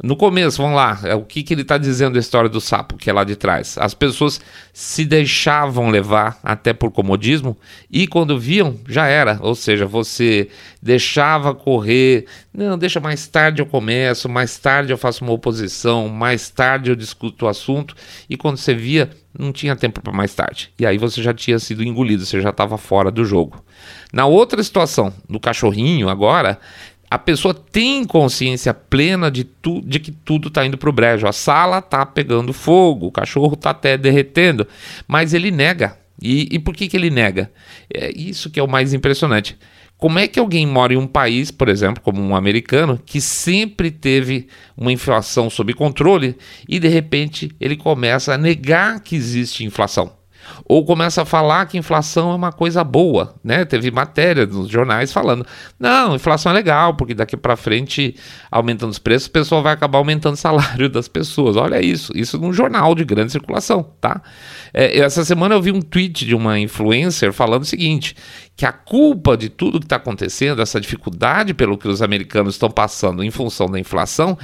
No 0.00 0.14
começo, 0.14 0.62
vamos 0.62 0.76
lá, 0.76 1.00
é 1.02 1.14
o 1.16 1.24
que, 1.24 1.42
que 1.42 1.52
ele 1.52 1.62
está 1.62 1.76
dizendo 1.76 2.16
a 2.16 2.20
história 2.20 2.48
do 2.48 2.60
sapo, 2.60 2.96
que 2.96 3.10
é 3.10 3.12
lá 3.12 3.24
de 3.24 3.34
trás. 3.34 3.76
As 3.78 3.94
pessoas 3.94 4.40
se 4.72 5.04
deixavam 5.04 5.90
levar 5.90 6.38
até 6.40 6.72
por 6.72 6.92
comodismo 6.92 7.56
e 7.90 8.06
quando 8.06 8.38
viam, 8.38 8.78
já 8.88 9.08
era. 9.08 9.40
Ou 9.40 9.56
seja, 9.56 9.86
você 9.86 10.50
deixava 10.80 11.52
correr, 11.52 12.26
não, 12.54 12.78
deixa 12.78 13.00
mais 13.00 13.26
tarde 13.26 13.60
eu 13.60 13.66
começo, 13.66 14.28
mais 14.28 14.56
tarde 14.56 14.92
eu 14.92 14.96
faço 14.98 15.24
uma 15.24 15.32
oposição, 15.32 16.08
mais 16.08 16.48
tarde 16.48 16.90
eu 16.90 16.94
discuto 16.94 17.46
o 17.46 17.48
assunto 17.48 17.96
e 18.30 18.36
quando 18.36 18.56
você 18.56 18.74
via, 18.74 19.10
não 19.36 19.52
tinha 19.52 19.74
tempo 19.74 20.00
para 20.00 20.12
mais 20.12 20.32
tarde. 20.32 20.70
E 20.78 20.86
aí 20.86 20.96
você 20.96 21.20
já 21.20 21.34
tinha 21.34 21.58
sido 21.58 21.82
engolido, 21.82 22.24
você 22.24 22.40
já 22.40 22.50
estava 22.50 22.78
fora 22.78 23.10
do 23.10 23.24
jogo. 23.24 23.64
Na 24.12 24.26
outra 24.26 24.62
situação, 24.62 25.12
do 25.28 25.40
cachorrinho 25.40 26.08
agora, 26.08 26.58
a 27.10 27.18
pessoa 27.18 27.54
tem 27.54 28.04
consciência 28.04 28.74
plena 28.74 29.30
de, 29.30 29.44
tu, 29.44 29.80
de 29.80 29.98
que 29.98 30.12
tudo 30.12 30.48
está 30.48 30.64
indo 30.66 30.76
para 30.76 30.90
o 30.90 30.92
brejo. 30.92 31.26
A 31.26 31.32
sala 31.32 31.78
está 31.78 32.04
pegando 32.04 32.52
fogo, 32.52 33.06
o 33.06 33.12
cachorro 33.12 33.54
está 33.54 33.70
até 33.70 33.96
derretendo, 33.96 34.66
mas 35.06 35.32
ele 35.32 35.50
nega. 35.50 35.98
E, 36.20 36.48
e 36.50 36.58
por 36.58 36.74
que, 36.74 36.88
que 36.88 36.96
ele 36.96 37.10
nega? 37.10 37.50
É 37.92 38.10
isso 38.14 38.50
que 38.50 38.60
é 38.60 38.62
o 38.62 38.68
mais 38.68 38.92
impressionante. 38.92 39.56
Como 39.96 40.18
é 40.18 40.28
que 40.28 40.38
alguém 40.38 40.66
mora 40.66 40.94
em 40.94 40.96
um 40.96 41.06
país, 41.06 41.50
por 41.50 41.68
exemplo, 41.68 42.02
como 42.02 42.22
um 42.22 42.36
americano, 42.36 43.00
que 43.04 43.20
sempre 43.20 43.90
teve 43.90 44.46
uma 44.76 44.92
inflação 44.92 45.50
sob 45.50 45.74
controle 45.74 46.36
e 46.68 46.78
de 46.78 46.86
repente 46.86 47.50
ele 47.60 47.76
começa 47.76 48.34
a 48.34 48.38
negar 48.38 49.00
que 49.00 49.16
existe 49.16 49.64
inflação? 49.64 50.17
Ou 50.64 50.84
começa 50.84 51.22
a 51.22 51.24
falar 51.24 51.66
que 51.66 51.78
inflação 51.78 52.32
é 52.32 52.34
uma 52.34 52.52
coisa 52.52 52.82
boa, 52.84 53.34
né? 53.42 53.64
Teve 53.64 53.90
matéria 53.90 54.46
nos 54.46 54.68
jornais 54.68 55.12
falando: 55.12 55.46
"Não, 55.78 56.14
inflação 56.14 56.52
é 56.52 56.54
legal, 56.54 56.94
porque 56.94 57.14
daqui 57.14 57.36
para 57.36 57.56
frente, 57.56 58.14
aumentando 58.50 58.90
os 58.90 58.98
preços, 58.98 59.28
o 59.28 59.32
pessoal 59.32 59.62
vai 59.62 59.72
acabar 59.72 59.98
aumentando 59.98 60.34
o 60.34 60.38
salário 60.38 60.88
das 60.90 61.08
pessoas". 61.08 61.56
Olha 61.56 61.80
isso, 61.80 62.12
isso 62.14 62.38
num 62.38 62.52
jornal 62.52 62.94
de 62.94 63.04
grande 63.04 63.32
circulação, 63.32 63.82
tá? 64.00 64.20
É, 64.72 64.98
essa 64.98 65.24
semana 65.24 65.54
eu 65.54 65.62
vi 65.62 65.72
um 65.72 65.80
tweet 65.80 66.26
de 66.26 66.34
uma 66.34 66.58
influencer 66.58 67.32
falando 67.32 67.62
o 67.62 67.66
seguinte: 67.66 68.14
que 68.56 68.66
a 68.66 68.72
culpa 68.72 69.36
de 69.36 69.48
tudo 69.48 69.78
que 69.78 69.86
está 69.86 69.96
acontecendo, 69.96 70.60
essa 70.60 70.80
dificuldade 70.80 71.54
pelo 71.54 71.78
que 71.78 71.86
os 71.86 72.02
americanos 72.02 72.54
estão 72.54 72.68
passando 72.68 73.22
em 73.22 73.30
função 73.30 73.70
da 73.70 73.78
inflação, 73.78 74.36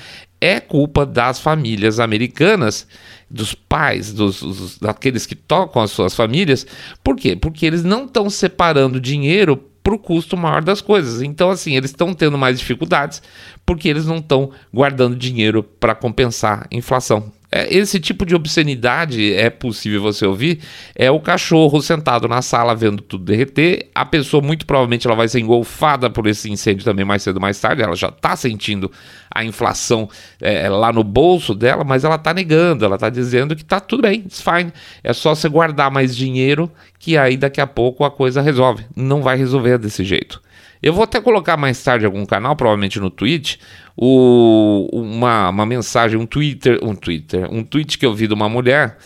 é 0.45 0.61
culpa 0.61 1.07
das 1.07 1.41
famílias 1.41 1.99
americanas, 1.99 2.87
dos 3.31 3.55
pais, 3.55 4.13
dos, 4.13 4.41
dos 4.41 4.79
daqueles 4.79 5.25
que 5.25 5.35
tocam 5.35 5.81
as 5.81 5.91
suas 5.91 6.15
famílias. 6.15 6.67
Por 7.03 7.17
quê? 7.17 7.35
Porque 7.35 7.65
eles 7.65 7.83
não 7.83 8.05
estão 8.05 8.29
separando 8.29 9.01
dinheiro 9.01 9.57
para 9.83 9.95
o 9.95 9.99
custo 9.99 10.37
maior 10.37 10.63
das 10.63 10.83
coisas. 10.83 11.23
Então, 11.23 11.51
assim, 11.51 11.77
eles 11.77 11.91
estão 11.91 12.13
tendo 12.13 12.37
mais 12.37 12.59
dificuldades 12.59 13.23
porque 13.65 13.89
eles 13.89 14.05
não 14.05 14.17
estão 14.17 14.51
guardando 14.73 15.17
dinheiro 15.17 15.63
para 15.63 15.95
compensar 15.95 16.69
a 16.71 16.77
inflação. 16.77 17.33
É, 17.57 17.73
esse 17.73 18.01
tipo 18.01 18.27
de 18.27 18.35
obscenidade 18.35 19.33
é 19.33 19.49
possível 19.49 20.03
você 20.03 20.27
ouvir. 20.27 20.59
É 20.93 21.09
o 21.09 21.21
cachorro 21.21 21.81
sentado 21.81 22.27
na 22.27 22.43
sala 22.43 22.75
vendo 22.75 23.01
tudo 23.01 23.27
derreter. 23.27 23.91
A 23.95 24.05
pessoa, 24.05 24.43
muito 24.43 24.67
provavelmente, 24.67 25.07
ela 25.07 25.15
vai 25.15 25.29
ser 25.29 25.39
engolfada 25.39 26.11
por 26.11 26.27
esse 26.27 26.51
incêndio 26.51 26.85
também 26.85 27.05
mais 27.05 27.23
cedo 27.23 27.37
ou 27.37 27.41
mais 27.41 27.61
tarde. 27.61 27.81
Ela 27.81 27.95
já 27.95 28.09
está 28.09 28.35
sentindo 28.35 28.91
a 29.33 29.45
inflação 29.45 30.09
é, 30.41 30.69
lá 30.69 30.93
no 30.93 31.05
bolso 31.05 31.55
dela, 31.55 31.85
mas 31.85 32.03
ela 32.03 32.17
está 32.17 32.35
negando. 32.35 32.85
Ela 32.85 32.97
está 32.97 33.09
dizendo 33.09 33.55
que 33.55 33.63
está 33.63 33.79
tudo 33.79 34.03
bem, 34.03 34.25
it's 34.27 34.41
fine. 34.41 34.73
É 35.05 35.13
só 35.13 35.33
você 35.33 35.49
guardar 35.49 35.93
mais 35.93 36.17
dinheiro 36.17 36.69
que 36.99 37.17
aí 37.17 37.37
daqui 37.37 37.61
a 37.61 37.69
pouco 37.69 38.03
a 38.03 38.11
coisa 38.11 38.43
resolve. 38.43 38.85
Não 38.97 39.23
vai 39.23 39.37
resolver 39.37 39.79
desse 39.79 40.03
jeito. 40.03 40.43
Eu 40.85 40.93
vou 40.93 41.05
até 41.05 41.19
colocar 41.19 41.57
mais 41.57 41.83
tarde 41.83 42.05
algum 42.05 42.27
canal, 42.27 42.55
provavelmente 42.55 43.01
no 43.01 43.09
Twitch, 43.09 43.57
o, 43.97 44.87
uma, 44.93 45.49
uma 45.49 45.65
mensagem, 45.65 46.21
um 46.21 46.27
Twitter, 46.27 46.79
um 46.83 46.95
Twitter, 46.95 47.51
um 47.51 47.65
tweet 47.65 47.97
que 47.97 48.05
eu 48.05 48.13
vi 48.13 48.27
de 48.27 48.35
uma 48.35 48.51
mulher 48.51 48.99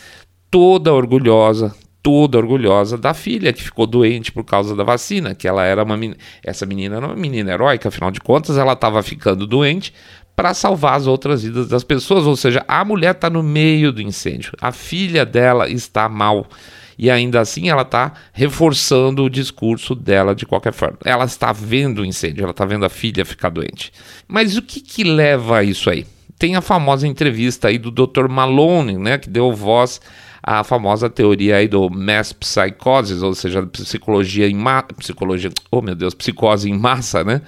toda 0.51 0.93
orgulhosa, 0.93 1.73
toda 2.03 2.37
orgulhosa 2.37 2.99
da 2.99 3.15
filha 3.15 3.53
que 3.53 3.63
ficou 3.63 3.87
doente 3.87 4.33
por 4.33 4.43
causa 4.43 4.75
da 4.75 4.83
vacina, 4.83 5.37
que 5.37 5.47
ela 5.47 5.65
era 5.65 5.85
uma 5.85 5.97
essa 6.43 6.67
menina 6.67 6.97
era 6.97 7.07
uma 7.07 7.15
menina 7.15 7.53
heróica, 7.53 7.91
afinal 7.91 8.11
de 8.11 8.19
contas 8.19 8.59
ela 8.59 8.73
estava 8.73 9.01
ficando 9.01 9.47
doente 9.47 9.95
para 10.35 10.55
salvar 10.55 10.97
as 10.97 11.07
outras 11.07 11.45
vidas 11.45 11.69
das 11.69 11.85
pessoas, 11.85 12.27
ou 12.27 12.35
seja, 12.35 12.65
a 12.67 12.85
mulher 12.85 13.13
está 13.13 13.31
no 13.31 13.41
meio 13.41 13.93
do 13.93 14.03
incêndio, 14.03 14.51
a 14.61 14.73
filha 14.73 15.25
dela 15.25 15.71
está 15.71 16.09
mal 16.09 16.49
e 16.99 17.11
ainda 17.11 17.41
assim 17.41 17.69
ela 17.69 17.83
está 17.83 18.13
reforçando 18.33 19.23
o 19.25 19.31
discurso 19.31 19.95
dela 19.95 20.35
de 20.35 20.45
qualquer 20.45 20.73
forma. 20.73 20.99
Ela 21.05 21.25
está 21.25 21.53
vendo 21.53 22.01
o 22.01 22.05
incêndio, 22.05 22.43
ela 22.43 22.51
está 22.51 22.65
vendo 22.65 22.85
a 22.85 22.89
filha 22.89 23.25
ficar 23.25 23.51
doente. 23.51 23.93
Mas 24.27 24.57
o 24.57 24.63
que, 24.63 24.81
que 24.81 25.05
leva 25.05 25.59
a 25.59 25.63
isso 25.63 25.89
aí? 25.89 26.05
Tem 26.39 26.57
a 26.57 26.61
famosa 26.61 27.07
entrevista 27.07 27.69
aí 27.69 27.79
do 27.79 27.91
Dr. 27.91 28.29
Malone, 28.29 28.99
né, 28.99 29.19
que 29.19 29.29
deu 29.31 29.53
voz 29.55 30.01
à 30.43 30.65
famosa 30.65 31.11
teoria 31.11 31.57
aí 31.57 31.69
do 31.69 31.91
mass 31.91 32.33
psychosis, 32.33 33.23
ou 33.23 33.35
seja, 33.35 33.65
psicologia 33.67 34.49
em 34.49 34.55
ma 34.55 34.83
psicologia, 34.83 35.51
oh 35.71 35.83
meu 35.83 35.95
Deus, 35.95 36.15
psicose 36.15 36.71
em 36.71 36.79
massa, 36.79 37.25
né? 37.25 37.43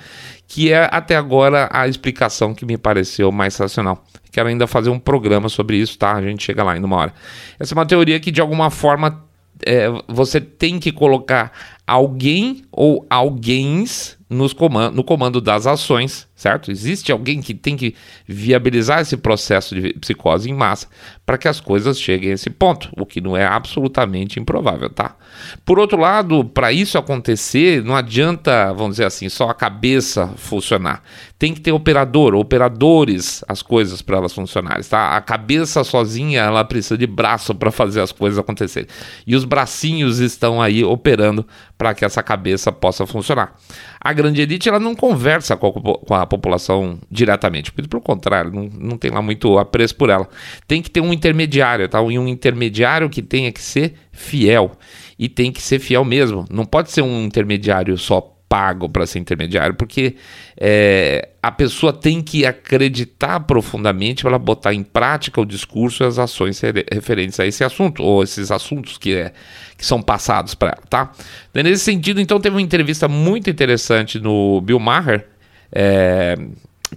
Que 0.47 0.73
é 0.73 0.89
até 0.91 1.17
agora 1.17 1.69
a 1.73 1.87
explicação 1.87 2.53
que 2.53 2.67
me 2.67 2.77
pareceu 2.77 3.31
mais 3.31 3.57
racional. 3.57 4.05
Quero 4.33 4.49
ainda 4.49 4.67
fazer 4.67 4.91
um 4.91 4.99
programa 4.99 5.49
sobre 5.49 5.77
isso, 5.77 5.97
tá? 5.97 6.13
A 6.13 6.23
gente 6.23 6.43
chega 6.43 6.63
lá 6.63 6.77
em 6.77 6.83
uma 6.83 6.97
hora. 6.97 7.15
Essa 7.59 7.75
é 7.75 7.77
uma 7.77 7.87
teoria 7.87 8.19
que 8.19 8.31
de 8.31 8.41
alguma 8.41 8.71
forma 8.71 9.25
é, 9.67 9.87
você 10.09 10.41
tem 10.41 10.79
que 10.79 10.93
colocar 10.93 11.53
alguém 11.87 12.63
ou 12.71 13.07
alguéms 13.11 14.20
nos 14.31 14.53
comando, 14.53 14.95
no 14.95 15.03
comando 15.03 15.41
das 15.41 15.67
ações, 15.67 16.29
certo? 16.37 16.71
Existe 16.71 17.11
alguém 17.11 17.43
que 17.43 17.53
tem 17.53 17.77
que 17.77 17.97
viabilizar 18.29 19.01
esse 19.01 19.17
processo 19.17 19.75
de 19.75 19.93
psicose 19.95 20.49
em 20.49 20.55
massa 20.55 20.87
para 21.27 21.37
que 21.37 21.49
as 21.49 21.61
coisas 21.61 22.01
cheguem 22.01 22.31
a 22.31 22.35
esse 22.35 22.49
ponto, 22.49 22.89
o 22.97 23.05
que 23.05 23.21
não 23.21 23.37
é 23.37 23.45
absolutamente 23.45 24.39
improvável, 24.39 24.89
tá? 24.89 25.17
Por 25.65 25.81
outro 25.81 25.99
lado, 25.99 26.45
para 26.45 26.73
isso 26.73 26.97
acontecer, 26.97 27.83
não 27.83 27.97
adianta, 27.97 28.73
vamos 28.73 28.93
dizer 28.93 29.07
assim, 29.07 29.29
só 29.29 29.51
a 29.51 29.55
cabeça 29.55 30.29
funcionar. 30.37 31.03
Tem 31.37 31.53
que 31.53 31.61
ter 31.61 31.73
operador, 31.73 32.35
operadores, 32.35 33.45
as 33.49 33.63
coisas 33.63 34.01
para 34.01 34.19
elas 34.19 34.33
funcionarem, 34.33 34.85
tá? 34.85 35.17
A 35.17 35.21
cabeça 35.21 35.83
sozinha, 35.83 36.43
ela 36.43 36.65
precisa 36.65 36.97
de 36.97 37.07
braço 37.07 37.53
para 37.53 37.73
fazer 37.73 38.01
as 38.01 38.13
coisas 38.13 38.39
acontecerem. 38.39 38.89
E 39.27 39.35
os 39.35 39.45
bracinhos 39.45 40.21
estão 40.21 40.63
aí 40.63 40.85
operando 40.85 41.45
para 41.81 41.95
que 41.95 42.05
essa 42.05 42.23
cabeça 42.23 42.71
possa 42.71 43.07
funcionar. 43.07 43.55
A 43.99 44.13
grande 44.13 44.43
elite 44.43 44.69
ela 44.69 44.79
não 44.79 44.95
conversa 44.95 45.57
com 45.57 45.69
a, 45.69 45.73
com 45.73 46.15
a 46.15 46.27
população 46.27 46.99
diretamente, 47.11 47.73
pelo 47.73 48.03
contrário, 48.03 48.53
não, 48.53 48.69
não 48.79 48.99
tem 48.99 49.11
lá 49.11 49.23
muito 49.23 49.59
apreço 49.59 49.97
por 49.97 50.11
ela. 50.11 50.29
Tem 50.69 50.83
que 50.83 50.91
ter 50.91 51.01
um 51.01 51.11
intermediário, 51.11 51.89
tá? 51.89 51.99
E 52.03 52.19
um 52.19 52.29
intermediário 52.29 53.09
que 53.09 53.23
tenha 53.23 53.51
que 53.51 53.63
ser 53.63 53.95
fiel. 54.13 54.73
E 55.19 55.27
tem 55.27 55.51
que 55.51 55.63
ser 55.63 55.79
fiel 55.79 56.05
mesmo. 56.05 56.45
Não 56.51 56.67
pode 56.67 56.91
ser 56.91 57.01
um 57.01 57.25
intermediário 57.25 57.97
só 57.97 58.37
pago 58.51 58.89
para 58.89 59.07
ser 59.07 59.21
intermediário, 59.21 59.77
porque 59.77 60.17
é, 60.61 61.29
a 61.41 61.53
pessoa 61.53 61.93
tem 61.93 62.21
que 62.21 62.45
acreditar 62.45 63.39
profundamente 63.39 64.25
para 64.25 64.37
botar 64.37 64.75
em 64.75 64.83
prática 64.83 65.41
o 65.41 65.47
discurso 65.47 66.03
e 66.03 66.07
as 66.07 66.19
ações 66.19 66.61
referentes 66.93 67.39
a 67.39 67.47
esse 67.47 67.63
assunto, 67.63 68.03
ou 68.03 68.25
esses 68.25 68.51
assuntos 68.51 68.99
que, 68.99 69.15
é, 69.15 69.33
que 69.79 69.87
são 69.87 70.03
passados 70.03 70.57
para 70.57 70.71
ela, 70.71 70.83
tá? 70.91 71.13
Nesse 71.55 71.85
sentido, 71.85 72.21
então, 72.21 72.41
teve 72.41 72.57
uma 72.57 72.61
entrevista 72.61 73.07
muito 73.07 73.49
interessante 73.49 74.19
no 74.19 74.61
Bill 74.61 74.81
Maher, 74.81 75.29
é, 75.71 76.37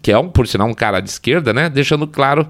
que 0.01 0.11
é, 0.11 0.17
um, 0.17 0.29
por 0.29 0.47
sinal, 0.47 0.67
um 0.67 0.73
cara 0.73 1.01
de 1.01 1.09
esquerda, 1.11 1.53
né? 1.53 1.69
Deixando 1.69 2.07
claro 2.07 2.49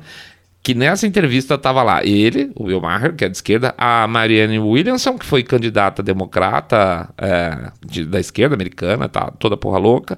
que 0.64 0.74
nessa 0.74 1.06
entrevista 1.06 1.56
estava 1.56 1.84
lá 1.84 2.06
ele, 2.06 2.50
o 2.56 2.64
Will 2.64 2.80
Maher, 2.80 3.14
que 3.14 3.26
é 3.26 3.30
de 3.30 3.36
esquerda, 3.36 3.76
a 3.78 4.08
Marianne 4.08 4.60
Williamson, 4.60 5.18
que 5.18 5.26
foi 5.26 5.44
candidata 5.44 6.02
democrata 6.02 7.10
é, 7.18 7.70
de, 7.86 8.06
da 8.06 8.18
esquerda 8.18 8.56
americana, 8.56 9.10
tá 9.10 9.30
toda 9.38 9.58
porra 9.58 9.78
louca, 9.78 10.18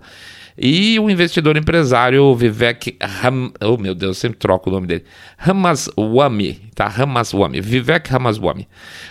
e 0.57 0.99
o 0.99 1.09
investidor 1.09 1.57
empresário 1.57 2.33
Vivek 2.35 2.95
Ram... 3.01 3.51
Oh, 3.59 3.75
meu 3.75 3.93
Deus, 3.93 4.19
sempre 4.19 4.37
troco 4.37 4.69
o 4.69 4.73
nome 4.73 4.87
dele. 4.87 5.03
Ramaswamy, 5.37 6.61
tá? 6.73 6.87
Ramaswamy. 6.87 7.59
Vivek 7.59 8.09
Ramaswamy. 8.09 8.65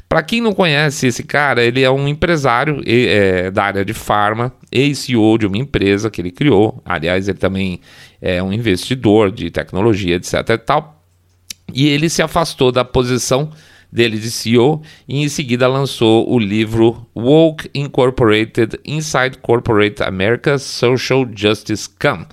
Para 0.09 0.23
quem 0.23 0.41
não 0.41 0.55
conhece 0.55 1.09
esse 1.09 1.23
cara, 1.23 1.63
ele 1.63 1.83
é 1.83 1.91
um 1.91 2.09
empresário 2.09 2.81
é, 2.87 3.51
da 3.51 3.65
área 3.65 3.85
de 3.85 3.93
farma, 3.93 4.55
ex-CEO 4.73 5.37
de 5.37 5.47
uma 5.47 5.59
empresa 5.59 6.09
que 6.11 6.23
ele 6.23 6.31
criou. 6.31 6.81
Aliás, 6.83 7.29
ele 7.29 7.39
também 7.39 7.81
é 8.23 8.43
um 8.43 8.51
investidor 8.51 9.31
de 9.31 9.51
tecnologia, 9.51 10.17
etc 10.17 10.49
e 10.49 10.59
tal 10.59 11.04
e 11.73 11.89
ele 11.89 12.09
se 12.09 12.23
afastou 12.23 12.71
da 12.71 12.85
posição 12.85 13.51
dele 13.95 14.19
de 14.19 14.29
CEO 14.29 14.83
e 15.07 15.23
em 15.23 15.29
seguida 15.29 15.69
lançou 15.69 16.29
o 16.29 16.37
livro 16.37 17.07
Woke 17.17 17.71
Incorporated 17.73 18.81
Inside 18.85 19.39
Corporate 19.41 20.03
America's 20.03 20.63
Social 20.63 21.25
Justice 21.33 21.85
Scam, 21.85 22.27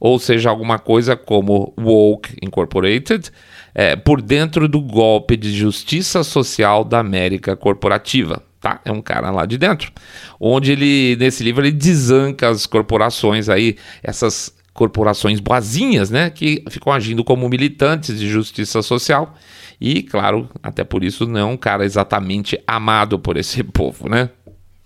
ou 0.00 0.18
seja, 0.18 0.48
alguma 0.48 0.78
coisa 0.78 1.14
como 1.14 1.74
Woke 1.78 2.34
Incorporated, 2.42 3.30
é, 3.74 3.94
por 3.94 4.22
dentro 4.22 4.66
do 4.66 4.80
golpe 4.80 5.36
de 5.36 5.52
justiça 5.52 6.24
social 6.24 6.82
da 6.82 6.98
América 6.98 7.54
corporativa. 7.54 8.42
Tá? 8.60 8.80
É 8.84 8.92
um 8.92 9.02
cara 9.02 9.30
lá 9.30 9.44
de 9.44 9.58
dentro, 9.58 9.92
onde 10.40 10.72
ele 10.72 11.16
nesse 11.16 11.42
livro 11.42 11.62
ele 11.62 11.72
desanca 11.72 12.48
as 12.48 12.64
corporações 12.64 13.48
aí, 13.48 13.76
essas 14.02 14.54
corporações 14.72 15.38
boazinhas, 15.40 16.10
né, 16.10 16.30
que 16.30 16.64
ficam 16.70 16.92
agindo 16.92 17.22
como 17.22 17.48
militantes 17.48 18.18
de 18.18 18.28
justiça 18.28 18.82
social 18.82 19.34
e, 19.80 20.02
claro, 20.02 20.48
até 20.62 20.84
por 20.84 21.02
isso 21.02 21.26
não 21.26 21.40
é 21.40 21.44
um 21.44 21.56
cara 21.56 21.84
exatamente 21.84 22.56
amado 22.66 23.18
por 23.18 23.36
esse 23.36 23.64
povo, 23.66 24.08
né? 24.08 24.30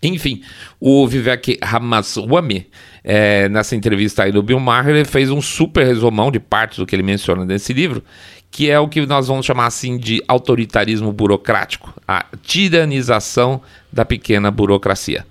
Enfim, 0.02 0.42
o 0.80 1.06
Vivek 1.06 1.58
Ramaswamy, 1.62 2.66
é, 3.02 3.48
nessa 3.48 3.74
entrevista 3.74 4.24
aí 4.24 4.32
do 4.32 4.42
Bill 4.42 4.60
Maher, 4.60 4.88
ele 4.94 5.04
fez 5.04 5.30
um 5.30 5.42
super 5.42 5.86
resumão 5.86 6.30
de 6.30 6.38
partes 6.38 6.78
do 6.78 6.86
que 6.86 6.94
ele 6.94 7.02
menciona 7.02 7.44
nesse 7.44 7.72
livro, 7.72 8.02
que 8.50 8.70
é 8.70 8.78
o 8.78 8.88
que 8.88 9.04
nós 9.04 9.28
vamos 9.28 9.44
chamar 9.44 9.66
assim 9.66 9.98
de 9.98 10.22
autoritarismo 10.26 11.12
burocrático, 11.12 11.92
a 12.06 12.24
tiranização 12.42 13.60
da 13.92 14.04
pequena 14.04 14.50
burocracia. 14.50 15.26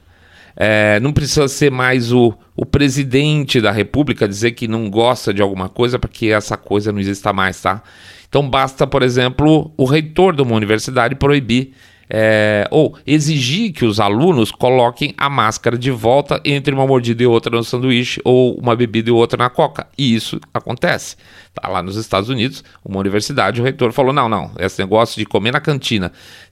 É, 0.55 0.99
não 1.01 1.11
precisa 1.11 1.47
ser 1.47 1.71
mais 1.71 2.11
o, 2.11 2.33
o 2.55 2.65
presidente 2.65 3.59
da 3.59 3.71
república 3.71 4.27
dizer 4.27 4.51
que 4.51 4.67
não 4.67 4.89
gosta 4.89 5.33
de 5.33 5.41
alguma 5.41 5.67
coisa 5.67 5.99
porque 5.99 6.27
essa 6.27 6.55
coisa 6.55 6.91
não 6.91 6.99
exista 6.99 7.33
mais, 7.33 7.61
tá? 7.61 7.83
Então 8.29 8.49
basta, 8.49 8.87
por 8.87 9.03
exemplo, 9.03 9.71
o 9.77 9.85
reitor 9.85 10.35
de 10.35 10.41
uma 10.41 10.55
universidade 10.55 11.15
proibir 11.15 11.73
É, 12.07 12.67
ou 12.69 12.95
exigir 13.03 13.73
que 13.73 13.83
os 13.83 13.99
alunos 13.99 14.51
coloquem 14.51 15.15
a 15.17 15.27
máscara 15.27 15.75
de 15.75 15.89
volta 15.89 16.39
entre 16.45 16.71
uma 16.71 16.85
mordida 16.85 17.23
e 17.23 17.25
outra 17.25 17.57
no 17.57 17.63
sanduíche 17.63 18.21
ou 18.23 18.53
uma 18.59 18.75
bebida 18.75 19.09
e 19.09 19.11
outra 19.11 19.39
na 19.39 19.49
coca. 19.49 19.87
E 19.97 20.13
isso 20.13 20.39
acontece. 20.53 21.15
Tá 21.51 21.67
lá 21.67 21.81
nos 21.81 21.95
Estados 21.95 22.29
Unidos, 22.29 22.63
uma 22.85 22.99
universidade, 22.99 23.59
o 23.59 23.63
reitor 23.63 23.91
falou: 23.91 24.13
não, 24.13 24.29
não, 24.29 24.51
esse 24.59 24.79
negócio 24.79 25.17
de 25.17 25.25
comer 25.25 25.51
na 25.51 25.59
cantina 25.59 26.11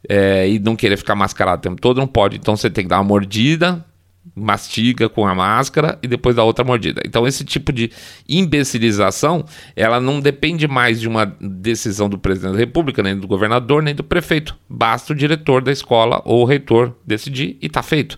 é, 0.09 0.49
e 0.49 0.57
não 0.57 0.75
querer 0.75 0.97
ficar 0.97 1.13
mascarado 1.13 1.59
o 1.59 1.61
tempo 1.61 1.79
todo 1.79 1.99
não 1.99 2.07
pode. 2.07 2.35
Então 2.35 2.57
você 2.57 2.67
tem 2.67 2.85
que 2.85 2.89
dar 2.89 2.97
uma 2.97 3.03
mordida, 3.03 3.85
mastiga 4.35 5.09
com 5.09 5.27
a 5.27 5.35
máscara 5.35 5.99
e 6.01 6.07
depois 6.07 6.35
dá 6.35 6.43
outra 6.43 6.63
mordida. 6.63 7.01
Então 7.05 7.27
esse 7.27 7.43
tipo 7.43 7.71
de 7.71 7.91
imbecilização, 8.27 9.45
ela 9.75 9.99
não 9.99 10.19
depende 10.19 10.67
mais 10.67 10.99
de 10.99 11.07
uma 11.07 11.25
decisão 11.39 12.09
do 12.09 12.17
presidente 12.17 12.53
da 12.53 12.57
República, 12.57 13.03
nem 13.03 13.17
do 13.17 13.27
governador, 13.27 13.83
nem 13.83 13.93
do 13.93 14.03
prefeito. 14.03 14.55
Basta 14.69 15.13
o 15.13 15.15
diretor 15.15 15.61
da 15.61 15.71
escola 15.71 16.21
ou 16.25 16.41
o 16.41 16.45
reitor 16.45 16.95
decidir 17.05 17.57
e 17.61 17.67
está 17.67 17.83
feito. 17.83 18.17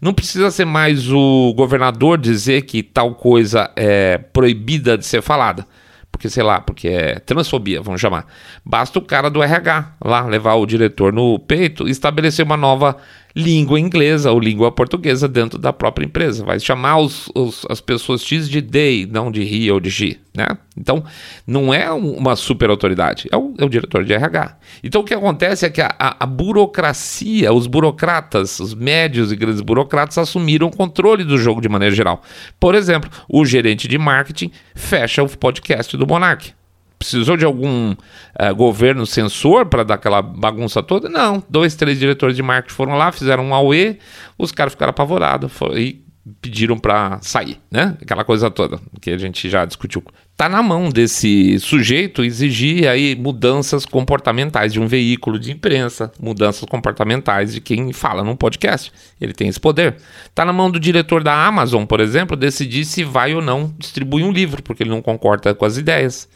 Não 0.00 0.14
precisa 0.14 0.50
ser 0.50 0.64
mais 0.64 1.10
o 1.10 1.52
governador 1.54 2.18
dizer 2.18 2.62
que 2.62 2.82
tal 2.82 3.14
coisa 3.14 3.70
é 3.76 4.18
proibida 4.18 4.96
de 4.96 5.04
ser 5.04 5.22
falada 5.22 5.66
porque 6.10 6.28
sei 6.28 6.42
lá, 6.42 6.60
porque 6.60 6.88
é 6.88 7.18
transfobia, 7.20 7.80
vamos 7.80 8.00
chamar. 8.00 8.26
Basta 8.64 8.98
o 8.98 9.02
cara 9.02 9.30
do 9.30 9.42
RH 9.42 9.96
lá 10.04 10.26
levar 10.26 10.54
o 10.54 10.66
diretor 10.66 11.12
no 11.12 11.38
peito 11.38 11.88
e 11.88 11.90
estabelecer 11.90 12.44
uma 12.44 12.56
nova 12.56 12.96
língua 13.34 13.78
inglesa 13.78 14.30
ou 14.32 14.40
língua 14.40 14.72
portuguesa 14.72 15.28
dentro 15.28 15.58
da 15.58 15.72
própria 15.72 16.04
empresa. 16.04 16.44
Vai 16.44 16.58
chamar 16.60 16.98
os, 16.98 17.30
os, 17.34 17.66
as 17.68 17.80
pessoas 17.80 18.22
X 18.22 18.48
de 18.48 18.62
they, 18.62 19.06
não 19.10 19.30
de 19.30 19.42
he 19.42 19.70
ou 19.70 19.80
de 19.80 19.90
she. 19.90 20.18
Né? 20.34 20.46
Então, 20.76 21.02
não 21.46 21.74
é 21.74 21.90
uma 21.90 22.36
super 22.36 22.70
autoridade, 22.70 23.28
é 23.32 23.36
o, 23.36 23.52
é 23.58 23.64
o 23.64 23.68
diretor 23.68 24.04
de 24.04 24.12
RH. 24.12 24.56
Então, 24.82 25.00
o 25.00 25.04
que 25.04 25.12
acontece 25.12 25.66
é 25.66 25.70
que 25.70 25.80
a, 25.80 25.92
a, 25.98 26.24
a, 26.24 26.26
burocracia, 26.26 27.52
os 27.52 27.66
burocratas, 27.66 28.60
os 28.60 28.72
médios 28.72 29.32
e 29.32 29.36
grandes 29.36 29.60
burocratas 29.60 30.18
assumiram 30.18 30.68
o 30.68 30.76
controle 30.76 31.24
do 31.24 31.36
jogo 31.36 31.60
de 31.60 31.68
maneira 31.68 31.94
geral. 31.94 32.22
Por 32.60 32.74
exemplo, 32.74 33.10
o 33.28 33.44
gerente 33.44 33.88
de 33.88 33.98
marketing 33.98 34.52
fecha 34.74 35.22
o 35.22 35.28
podcast 35.28 35.96
do 35.96 36.06
Monark. 36.06 36.52
Precisou 37.00 37.34
de 37.34 37.46
algum 37.46 37.92
uh, 37.92 38.54
governo 38.54 39.06
censor 39.06 39.64
para 39.64 39.82
dar 39.82 39.94
aquela 39.94 40.20
bagunça 40.20 40.82
toda? 40.82 41.08
Não. 41.08 41.42
Dois, 41.48 41.74
três 41.74 41.98
diretores 41.98 42.36
de 42.36 42.42
marketing 42.42 42.74
foram 42.74 42.94
lá, 42.94 43.10
fizeram 43.10 43.42
um 43.42 43.54
AUE, 43.54 43.98
os 44.36 44.52
caras 44.52 44.74
ficaram 44.74 44.90
apavorados 44.90 45.50
e 45.74 46.04
pediram 46.40 46.78
para 46.78 47.18
sair, 47.22 47.58
né? 47.70 47.96
Aquela 48.00 48.24
coisa 48.24 48.50
toda 48.50 48.80
que 49.00 49.10
a 49.10 49.18
gente 49.18 49.48
já 49.48 49.64
discutiu. 49.64 50.02
Tá 50.36 50.48
na 50.48 50.62
mão 50.62 50.88
desse 50.88 51.58
sujeito 51.58 52.24
exigir 52.24 52.88
aí 52.88 53.14
mudanças 53.14 53.84
comportamentais 53.84 54.72
de 54.72 54.80
um 54.80 54.86
veículo 54.86 55.38
de 55.38 55.52
imprensa, 55.52 56.10
mudanças 56.18 56.64
comportamentais 56.68 57.52
de 57.52 57.60
quem 57.60 57.92
fala 57.92 58.24
num 58.24 58.36
podcast. 58.36 58.90
Ele 59.20 59.34
tem 59.34 59.48
esse 59.48 59.60
poder. 59.60 59.96
Tá 60.34 60.44
na 60.44 60.52
mão 60.52 60.70
do 60.70 60.80
diretor 60.80 61.22
da 61.22 61.46
Amazon, 61.46 61.84
por 61.84 62.00
exemplo, 62.00 62.36
decidir 62.36 62.84
se 62.84 63.04
vai 63.04 63.34
ou 63.34 63.42
não 63.42 63.74
distribuir 63.78 64.24
um 64.24 64.32
livro, 64.32 64.62
porque 64.62 64.82
ele 64.82 64.90
não 64.90 65.02
concorda 65.02 65.54
com 65.54 65.64
as 65.64 65.76
ideias 65.76 66.28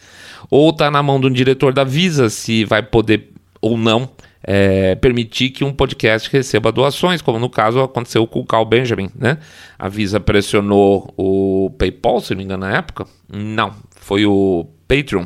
ou 0.51 0.71
está 0.71 0.91
na 0.91 1.03
mão 1.03 1.21
de 1.21 1.27
um 1.27 1.33
diretor 1.33 1.73
da 1.73 1.85
Visa 1.85 2.29
se 2.29 2.65
vai 2.65 2.83
poder 2.83 3.31
ou 3.61 3.77
não 3.77 4.09
é, 4.47 4.95
permitir 4.95 5.51
que 5.51 5.65
um 5.65 5.73
podcast 5.73 6.31
receba 6.31 6.71
doações, 6.71 7.23
como 7.23 7.39
no 7.39 7.49
caso 7.49 7.81
aconteceu 7.81 8.27
com 8.27 8.41
o 8.41 8.47
Carl 8.47 8.65
Benjamin, 8.65 9.09
né? 9.15 9.39
A 9.79 9.89
Visa 9.89 10.21
pressionou 10.21 11.13
o 11.17 11.71
PayPal, 11.79 12.21
se 12.21 12.33
não 12.33 12.39
me 12.39 12.45
engano, 12.45 12.67
na 12.67 12.77
época. 12.77 13.07
Não, 13.29 13.75
foi 13.97 14.27
o 14.27 14.67
Patreon. 14.87 15.25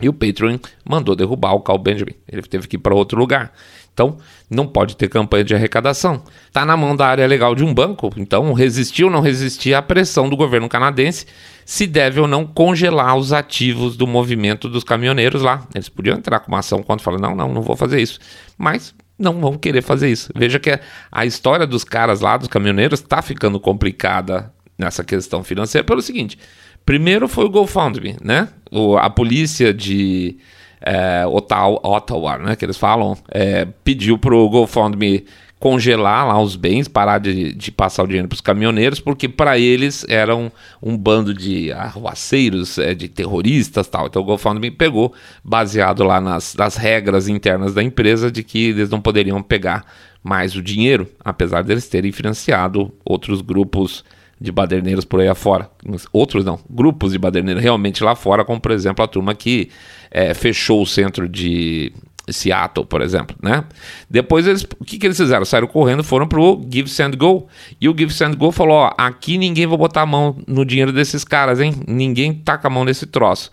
E 0.00 0.08
o 0.08 0.14
Patreon 0.14 0.58
mandou 0.88 1.14
derrubar 1.14 1.52
o 1.52 1.60
Carl 1.60 1.78
Benjamin. 1.78 2.14
Ele 2.26 2.42
teve 2.42 2.66
que 2.66 2.76
ir 2.76 2.78
para 2.78 2.94
outro 2.94 3.18
lugar. 3.18 3.52
Então, 3.92 4.16
não 4.48 4.66
pode 4.66 4.96
ter 4.96 5.08
campanha 5.08 5.44
de 5.44 5.54
arrecadação. 5.54 6.22
Está 6.46 6.64
na 6.64 6.76
mão 6.76 6.96
da 6.96 7.06
área 7.06 7.26
legal 7.26 7.54
de 7.54 7.64
um 7.64 7.74
banco, 7.74 8.10
então 8.16 8.52
resistir 8.52 9.04
ou 9.04 9.10
não 9.10 9.20
resistir 9.20 9.74
à 9.74 9.82
pressão 9.82 10.28
do 10.28 10.36
governo 10.36 10.68
canadense 10.68 11.26
se 11.64 11.86
deve 11.86 12.18
ou 12.18 12.26
não 12.26 12.46
congelar 12.46 13.16
os 13.16 13.32
ativos 13.32 13.96
do 13.96 14.06
movimento 14.06 14.68
dos 14.68 14.82
caminhoneiros 14.82 15.42
lá. 15.42 15.66
Eles 15.74 15.88
podiam 15.88 16.16
entrar 16.16 16.40
com 16.40 16.48
uma 16.48 16.58
ação 16.58 16.82
quando 16.82 17.00
falam, 17.00 17.20
não, 17.20 17.34
não, 17.34 17.52
não 17.52 17.62
vou 17.62 17.76
fazer 17.76 18.00
isso. 18.00 18.18
Mas 18.56 18.94
não 19.18 19.38
vão 19.38 19.56
querer 19.56 19.82
fazer 19.82 20.10
isso. 20.10 20.32
Veja 20.34 20.58
que 20.58 20.80
a 21.12 21.26
história 21.26 21.66
dos 21.66 21.84
caras 21.84 22.20
lá, 22.20 22.36
dos 22.36 22.48
caminhoneiros, 22.48 23.00
está 23.00 23.20
ficando 23.20 23.60
complicada 23.60 24.52
nessa 24.78 25.04
questão 25.04 25.44
financeira 25.44 25.84
pelo 25.84 26.00
seguinte. 26.00 26.38
Primeiro 26.86 27.28
foi 27.28 27.44
o 27.44 27.50
GoFundMe, 27.50 28.16
né? 28.22 28.48
O, 28.70 28.96
a 28.96 29.10
polícia 29.10 29.74
de 29.74 30.38
é, 30.80 31.24
Ottawa, 31.26 32.38
né, 32.38 32.56
que 32.56 32.64
eles 32.64 32.76
falam, 32.76 33.16
é, 33.30 33.66
pediu 33.84 34.18
para 34.18 34.34
o 34.34 34.48
GoFundMe 34.48 35.24
congelar 35.60 36.26
lá 36.26 36.40
os 36.40 36.56
bens, 36.56 36.88
parar 36.88 37.18
de, 37.18 37.52
de 37.52 37.70
passar 37.70 38.02
o 38.04 38.06
dinheiro 38.06 38.26
para 38.26 38.34
os 38.34 38.40
caminhoneiros, 38.40 38.98
porque 38.98 39.28
para 39.28 39.58
eles 39.58 40.06
eram 40.08 40.50
um, 40.82 40.92
um 40.92 40.96
bando 40.96 41.34
de 41.34 41.70
arruaceiros, 41.70 42.78
é, 42.78 42.94
de 42.94 43.08
terroristas 43.08 43.86
tal. 43.86 44.06
Então 44.06 44.22
o 44.22 44.24
GoFundMe 44.24 44.70
pegou, 44.70 45.12
baseado 45.44 46.02
lá 46.02 46.18
nas, 46.18 46.54
nas 46.54 46.76
regras 46.76 47.28
internas 47.28 47.74
da 47.74 47.82
empresa, 47.82 48.30
de 48.30 48.42
que 48.42 48.70
eles 48.70 48.88
não 48.88 49.02
poderiam 49.02 49.42
pegar 49.42 49.84
mais 50.24 50.56
o 50.56 50.62
dinheiro, 50.62 51.06
apesar 51.22 51.62
deles 51.62 51.88
terem 51.88 52.10
financiado 52.10 52.90
outros 53.04 53.42
grupos 53.42 54.02
de 54.40 54.50
baderneiros 54.50 55.04
por 55.04 55.20
aí 55.20 55.28
afora. 55.28 55.70
Outros 56.12 56.44
não, 56.44 56.58
grupos 56.68 57.12
de 57.12 57.18
baderneiros 57.18 57.62
realmente 57.62 58.02
lá 58.02 58.14
fora, 58.14 58.44
como 58.44 58.60
por 58.60 58.70
exemplo 58.70 59.04
a 59.04 59.08
turma 59.08 59.34
que 59.34 59.70
é, 60.10 60.32
fechou 60.32 60.82
o 60.82 60.86
centro 60.86 61.28
de 61.28 61.92
Seattle, 62.28 62.86
por 62.86 63.02
exemplo, 63.02 63.36
né? 63.42 63.64
Depois 64.08 64.46
eles, 64.46 64.62
o 64.78 64.84
que, 64.84 64.98
que 64.98 65.06
eles 65.06 65.16
fizeram? 65.16 65.44
Saíram 65.44 65.66
correndo, 65.66 66.02
foram 66.02 66.26
pro 66.26 66.60
Give 66.72 66.88
Send 66.88 67.16
Go. 67.16 67.48
E 67.80 67.88
o 67.88 67.96
Give 67.96 68.12
Send 68.12 68.36
Go 68.36 68.50
falou: 68.52 68.76
ó, 68.76 68.94
aqui 68.96 69.36
ninguém 69.36 69.66
vai 69.66 69.76
botar 69.76 70.02
a 70.02 70.06
mão 70.06 70.36
no 70.46 70.64
dinheiro 70.64 70.92
desses 70.92 71.24
caras, 71.24 71.60
hein? 71.60 71.74
Ninguém 71.86 72.32
taca 72.32 72.68
a 72.68 72.70
mão 72.70 72.84
nesse 72.84 73.06
troço 73.06 73.50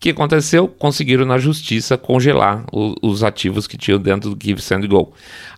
que 0.00 0.10
aconteceu? 0.10 0.66
Conseguiram 0.66 1.26
na 1.26 1.36
justiça 1.36 1.98
congelar 1.98 2.64
o, 2.72 2.94
os 3.02 3.22
ativos 3.22 3.66
que 3.66 3.76
tinham 3.76 3.98
dentro 3.98 4.34
do 4.34 4.44
Give 4.44 4.60
Send 4.60 4.88
Go. 4.88 5.12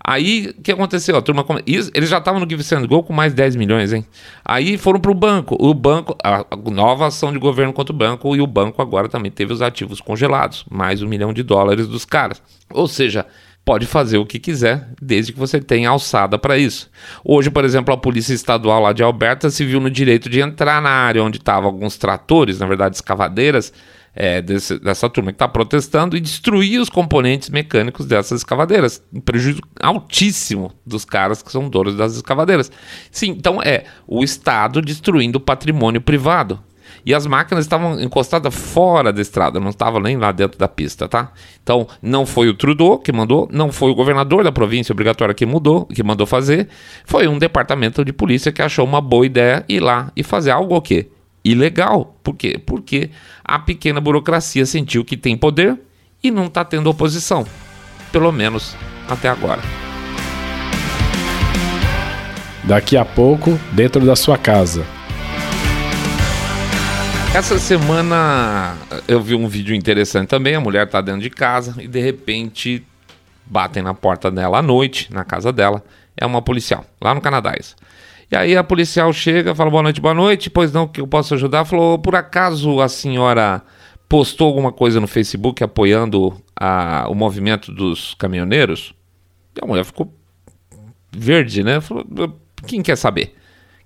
Aí, 0.04 0.52
o 0.58 0.60
que 0.60 0.72
aconteceu? 0.72 1.16
A 1.16 1.22
turma, 1.22 1.46
eles 1.64 2.08
já 2.08 2.18
estavam 2.18 2.40
no 2.40 2.50
Give 2.50 2.64
Send 2.64 2.84
Go 2.88 3.04
com 3.04 3.12
mais 3.12 3.32
10 3.32 3.54
milhões, 3.54 3.92
hein? 3.92 4.04
Aí 4.44 4.76
foram 4.76 4.98
para 4.98 5.12
o 5.12 5.14
banco. 5.14 5.56
O 5.60 5.72
banco, 5.72 6.16
a 6.24 6.44
nova 6.72 7.06
ação 7.06 7.32
de 7.32 7.38
governo 7.38 7.72
contra 7.72 7.94
o 7.94 7.96
banco, 7.96 8.34
e 8.34 8.40
o 8.40 8.46
banco 8.46 8.82
agora 8.82 9.08
também 9.08 9.30
teve 9.30 9.52
os 9.52 9.62
ativos 9.62 10.00
congelados, 10.00 10.64
mais 10.68 11.00
um 11.00 11.08
milhão 11.08 11.32
de 11.32 11.44
dólares 11.44 11.86
dos 11.86 12.04
caras. 12.04 12.42
Ou 12.68 12.88
seja, 12.88 13.24
pode 13.64 13.86
fazer 13.86 14.18
o 14.18 14.26
que 14.26 14.40
quiser, 14.40 14.88
desde 15.00 15.32
que 15.32 15.38
você 15.38 15.60
tenha 15.60 15.90
alçada 15.90 16.36
para 16.36 16.58
isso. 16.58 16.90
Hoje, 17.24 17.48
por 17.48 17.64
exemplo, 17.64 17.94
a 17.94 17.96
Polícia 17.96 18.34
Estadual 18.34 18.82
lá 18.82 18.92
de 18.92 19.04
Alberta 19.04 19.50
se 19.50 19.64
viu 19.64 19.78
no 19.78 19.88
direito 19.88 20.28
de 20.28 20.40
entrar 20.40 20.82
na 20.82 20.90
área 20.90 21.22
onde 21.22 21.38
estavam 21.38 21.70
alguns 21.70 21.96
tratores, 21.96 22.58
na 22.58 22.66
verdade 22.66 22.96
escavadeiras, 22.96 23.72
é, 24.14 24.42
desse, 24.42 24.78
dessa 24.78 25.08
turma 25.08 25.32
que 25.32 25.36
está 25.36 25.48
protestando 25.48 26.16
e 26.16 26.20
destruir 26.20 26.80
os 26.80 26.88
componentes 26.88 27.48
mecânicos 27.48 28.06
dessas 28.06 28.40
escavadeiras. 28.40 29.02
Um 29.12 29.20
prejuízo 29.20 29.60
altíssimo 29.80 30.72
dos 30.84 31.04
caras 31.04 31.42
que 31.42 31.50
são 31.50 31.68
donos 31.68 31.96
das 31.96 32.14
escavadeiras. 32.14 32.70
Sim, 33.10 33.30
então 33.30 33.62
é 33.62 33.84
o 34.06 34.22
Estado 34.22 34.82
destruindo 34.82 35.38
o 35.38 35.40
patrimônio 35.40 36.00
privado. 36.00 36.60
E 37.06 37.14
as 37.14 37.26
máquinas 37.26 37.64
estavam 37.64 37.98
encostadas 38.00 38.54
fora 38.54 39.12
da 39.12 39.20
estrada, 39.20 39.58
não 39.58 39.70
estavam 39.70 40.00
nem 40.00 40.16
lá 40.16 40.30
dentro 40.30 40.58
da 40.58 40.68
pista, 40.68 41.08
tá? 41.08 41.32
Então, 41.60 41.88
não 42.00 42.24
foi 42.24 42.48
o 42.48 42.54
Trudeau 42.54 42.98
que 42.98 43.10
mandou, 43.10 43.48
não 43.50 43.72
foi 43.72 43.90
o 43.90 43.94
governador 43.94 44.44
da 44.44 44.52
província 44.52 44.92
obrigatória 44.92 45.34
que 45.34 45.44
mudou, 45.44 45.86
que 45.86 46.02
mandou 46.02 46.26
fazer, 46.26 46.68
foi 47.04 47.26
um 47.26 47.38
departamento 47.38 48.04
de 48.04 48.12
polícia 48.12 48.52
que 48.52 48.62
achou 48.62 48.84
uma 48.84 49.00
boa 49.00 49.26
ideia 49.26 49.64
ir 49.68 49.80
lá 49.80 50.12
e 50.14 50.22
fazer 50.22 50.52
algo 50.52 50.76
o 50.76 50.82
quê? 50.82 51.08
ilegal. 51.44 52.16
Por 52.22 52.36
quê? 52.36 52.60
Porque 52.64 53.10
a 53.52 53.58
pequena 53.58 54.00
burocracia 54.00 54.64
sentiu 54.64 55.04
que 55.04 55.14
tem 55.14 55.36
poder 55.36 55.78
e 56.24 56.30
não 56.30 56.46
está 56.46 56.64
tendo 56.64 56.88
oposição. 56.88 57.46
Pelo 58.10 58.32
menos 58.32 58.74
até 59.06 59.28
agora. 59.28 59.60
Daqui 62.64 62.96
a 62.96 63.04
pouco, 63.04 63.60
dentro 63.72 64.06
da 64.06 64.16
sua 64.16 64.38
casa. 64.38 64.86
Essa 67.34 67.58
semana 67.58 68.74
eu 69.06 69.20
vi 69.20 69.34
um 69.34 69.46
vídeo 69.46 69.74
interessante 69.74 70.28
também. 70.28 70.54
A 70.54 70.60
mulher 70.60 70.86
está 70.86 71.02
dentro 71.02 71.20
de 71.20 71.28
casa 71.28 71.74
e 71.78 71.86
de 71.86 72.00
repente 72.00 72.82
batem 73.44 73.82
na 73.82 73.92
porta 73.92 74.30
dela 74.30 74.60
à 74.60 74.62
noite, 74.62 75.12
na 75.12 75.24
casa 75.24 75.52
dela. 75.52 75.84
É 76.16 76.24
uma 76.24 76.40
policial, 76.40 76.86
lá 76.98 77.14
no 77.14 77.20
Canadá. 77.20 77.52
Isso. 77.60 77.76
E 78.32 78.36
aí 78.36 78.56
a 78.56 78.64
policial 78.64 79.12
chega, 79.12 79.54
fala 79.54 79.70
boa 79.70 79.82
noite, 79.82 80.00
boa 80.00 80.14
noite, 80.14 80.48
pois 80.48 80.72
não, 80.72 80.88
que 80.88 81.02
eu 81.02 81.06
posso 81.06 81.34
ajudar? 81.34 81.66
Falou, 81.66 81.98
por 81.98 82.16
acaso 82.16 82.80
a 82.80 82.88
senhora 82.88 83.60
postou 84.08 84.48
alguma 84.48 84.72
coisa 84.72 84.98
no 84.98 85.06
Facebook 85.06 85.62
apoiando 85.62 86.42
a, 86.58 87.06
o 87.10 87.14
movimento 87.14 87.70
dos 87.70 88.14
caminhoneiros? 88.14 88.94
E 89.54 89.62
a 89.62 89.66
mulher 89.66 89.84
ficou 89.84 90.16
verde, 91.14 91.62
né? 91.62 91.78
Falou, 91.82 92.06
quem 92.66 92.82
quer 92.82 92.96
saber? 92.96 93.34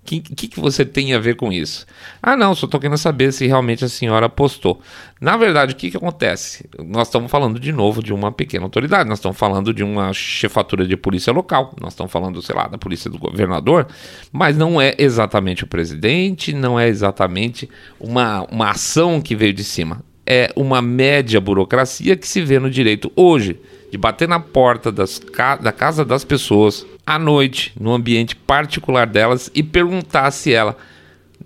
Que, 0.06 0.20
que, 0.20 0.48
que, 0.48 0.60
você 0.60 0.84
tem 0.84 1.12
a 1.12 1.18
ver 1.18 1.36
com 1.36 1.52
isso? 1.52 1.84
Ah, 2.22 2.36
não, 2.36 2.54
só 2.54 2.66
estou 2.66 2.80
querendo 2.80 2.96
saber 2.96 3.32
se 3.32 3.46
realmente 3.46 3.84
a 3.84 3.88
senhora 3.88 4.28
postou. 4.28 4.80
Na 5.20 5.36
verdade, 5.36 5.72
o 5.72 5.76
que, 5.76 5.90
que 5.90 5.96
acontece? 5.96 6.68
Nós 6.78 7.08
estamos 7.08 7.30
falando 7.30 7.58
de 7.58 7.72
novo 7.72 8.02
de 8.02 8.12
uma 8.12 8.30
pequena 8.30 8.64
autoridade, 8.64 9.08
nós 9.08 9.18
estamos 9.18 9.36
falando 9.36 9.74
de 9.74 9.82
uma 9.82 10.12
chefatura 10.12 10.86
de 10.86 10.96
polícia 10.96 11.32
local, 11.32 11.74
nós 11.80 11.92
estamos 11.92 12.12
falando, 12.12 12.40
sei 12.40 12.54
lá, 12.54 12.68
da 12.68 12.78
polícia 12.78 13.10
do 13.10 13.18
governador, 13.18 13.86
mas 14.32 14.56
não 14.56 14.80
é 14.80 14.94
exatamente 14.96 15.64
o 15.64 15.66
presidente, 15.66 16.52
não 16.52 16.78
é 16.78 16.88
exatamente 16.88 17.68
uma, 17.98 18.42
uma 18.44 18.70
ação 18.70 19.20
que 19.20 19.34
veio 19.34 19.52
de 19.52 19.64
cima. 19.64 20.02
É 20.24 20.52
uma 20.56 20.80
média 20.80 21.40
burocracia 21.40 22.16
que 22.16 22.26
se 22.26 22.40
vê 22.42 22.58
no 22.58 22.70
direito 22.70 23.12
hoje, 23.14 23.60
de 23.96 23.98
bater 23.98 24.28
na 24.28 24.38
porta 24.38 24.92
das, 24.92 25.18
da 25.62 25.72
casa 25.72 26.04
das 26.04 26.22
pessoas 26.22 26.86
à 27.06 27.18
noite, 27.18 27.72
no 27.80 27.94
ambiente 27.94 28.36
particular 28.36 29.06
delas, 29.06 29.50
e 29.54 29.62
perguntar 29.62 30.30
se 30.30 30.52
ela, 30.52 30.76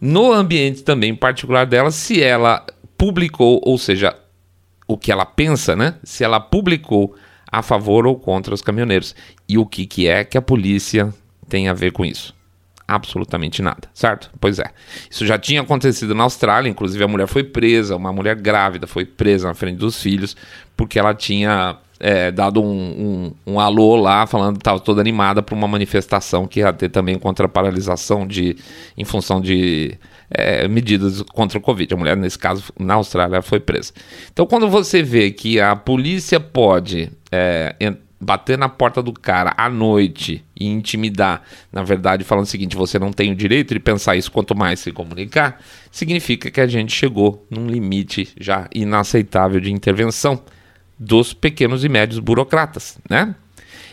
no 0.01 0.33
ambiente 0.33 0.83
também 0.83 1.15
particular 1.15 1.65
delas, 1.65 1.95
se 1.95 2.21
ela 2.21 2.67
publicou, 2.99 3.61
ou 3.65 3.79
seja, 3.79 4.17
o 4.87 4.99
que 4.99 5.13
ela 5.13 5.25
pensa, 5.25 5.77
né? 5.77 5.95
Se 6.03 6.25
ela 6.25 6.41
publicou 6.41 7.15
a 7.51 7.63
favor 7.63 8.05
ou 8.05 8.19
contra 8.19 8.53
os 8.53 8.63
caminhoneiros. 8.63 9.15
E 9.49 9.57
o 9.57 9.65
que, 9.65 9.87
que 9.87 10.09
é 10.09 10.25
que 10.25 10.37
a 10.37 10.43
polícia 10.43 11.15
tem 11.49 11.69
a 11.69 11.73
ver 11.73 11.93
com 11.93 12.05
isso? 12.05 12.35
Absolutamente 12.87 13.63
nada, 13.63 13.89
certo? 13.95 14.29
Pois 14.41 14.59
é. 14.59 14.73
Isso 15.09 15.25
já 15.25 15.39
tinha 15.39 15.61
acontecido 15.61 16.17
na 16.17 16.25
Austrália, 16.25 16.69
inclusive 16.69 17.05
a 17.05 17.09
mulher 17.09 17.29
foi 17.29 17.45
presa, 17.45 17.95
uma 17.95 18.13
mulher 18.13 18.35
grávida 18.35 18.89
foi 18.89 19.05
presa 19.05 19.47
na 19.47 19.55
frente 19.55 19.79
dos 19.79 20.03
filhos, 20.03 20.37
porque 20.77 20.99
ela 20.99 21.15
tinha 21.15 21.79
é, 22.01 22.31
dado 22.31 22.63
um, 22.63 23.33
um, 23.47 23.53
um, 23.55 23.61
alô 23.61 23.95
lá, 23.95 24.27
falando 24.27 24.55
que 24.55 24.63
estava 24.63 24.81
toda 24.81 25.01
animada 25.01 25.43
para 25.43 25.55
uma 25.55 25.69
manifestação 25.69 26.47
que 26.47 26.61
ia 26.61 26.73
ter 26.73 26.89
também 26.89 27.19
contra 27.19 27.45
a 27.45 27.49
paralisação 27.49 28.27
de, 28.27 28.57
em 28.97 29.05
função 29.05 29.41
de 29.41 29.99
é, 30.31 30.67
medidas 30.67 31.21
contra 31.23 31.59
o 31.59 31.61
Covid. 31.61 31.93
A 31.93 31.97
mulher, 31.97 32.17
nesse 32.17 32.39
caso, 32.39 32.73
na 32.79 32.95
Austrália, 32.95 33.43
foi 33.43 33.61
presa. 33.61 33.93
Então, 34.33 34.47
quando 34.47 34.69
você 34.69 35.03
vê 35.03 35.31
que 35.31 35.61
a 35.61 35.77
polícia 35.77 36.41
pode 36.41 37.13
é, 37.31 37.75
bater 38.19 38.57
na 38.57 38.69
porta 38.69 39.03
do 39.03 39.13
cara 39.13 39.53
à 39.57 39.69
noite 39.69 40.45
e 40.59 40.67
intimidar, 40.67 41.43
na 41.71 41.83
verdade, 41.83 42.25
falando 42.25 42.45
o 42.45 42.49
seguinte: 42.49 42.77
você 42.77 42.99
não 42.99 43.13
tem 43.13 43.33
o 43.33 43.37
direito 43.37 43.75
de 43.75 43.81
pensar 43.81 44.17
isso, 44.17 44.33
quanto 44.33 44.57
mais 44.57 44.81
se 44.81 44.91
comunicar, 44.91 45.61
significa 45.91 46.51
que 46.51 46.61
a 46.61 46.67
gente 46.67 46.93
chegou 46.93 47.47
num 47.51 47.67
limite 47.67 48.29
já 48.41 48.69
inaceitável 48.75 49.61
de 49.61 49.71
intervenção 49.71 50.43
dos 51.01 51.33
pequenos 51.33 51.83
e 51.83 51.89
médios 51.89 52.19
burocratas, 52.19 52.99
né? 53.09 53.35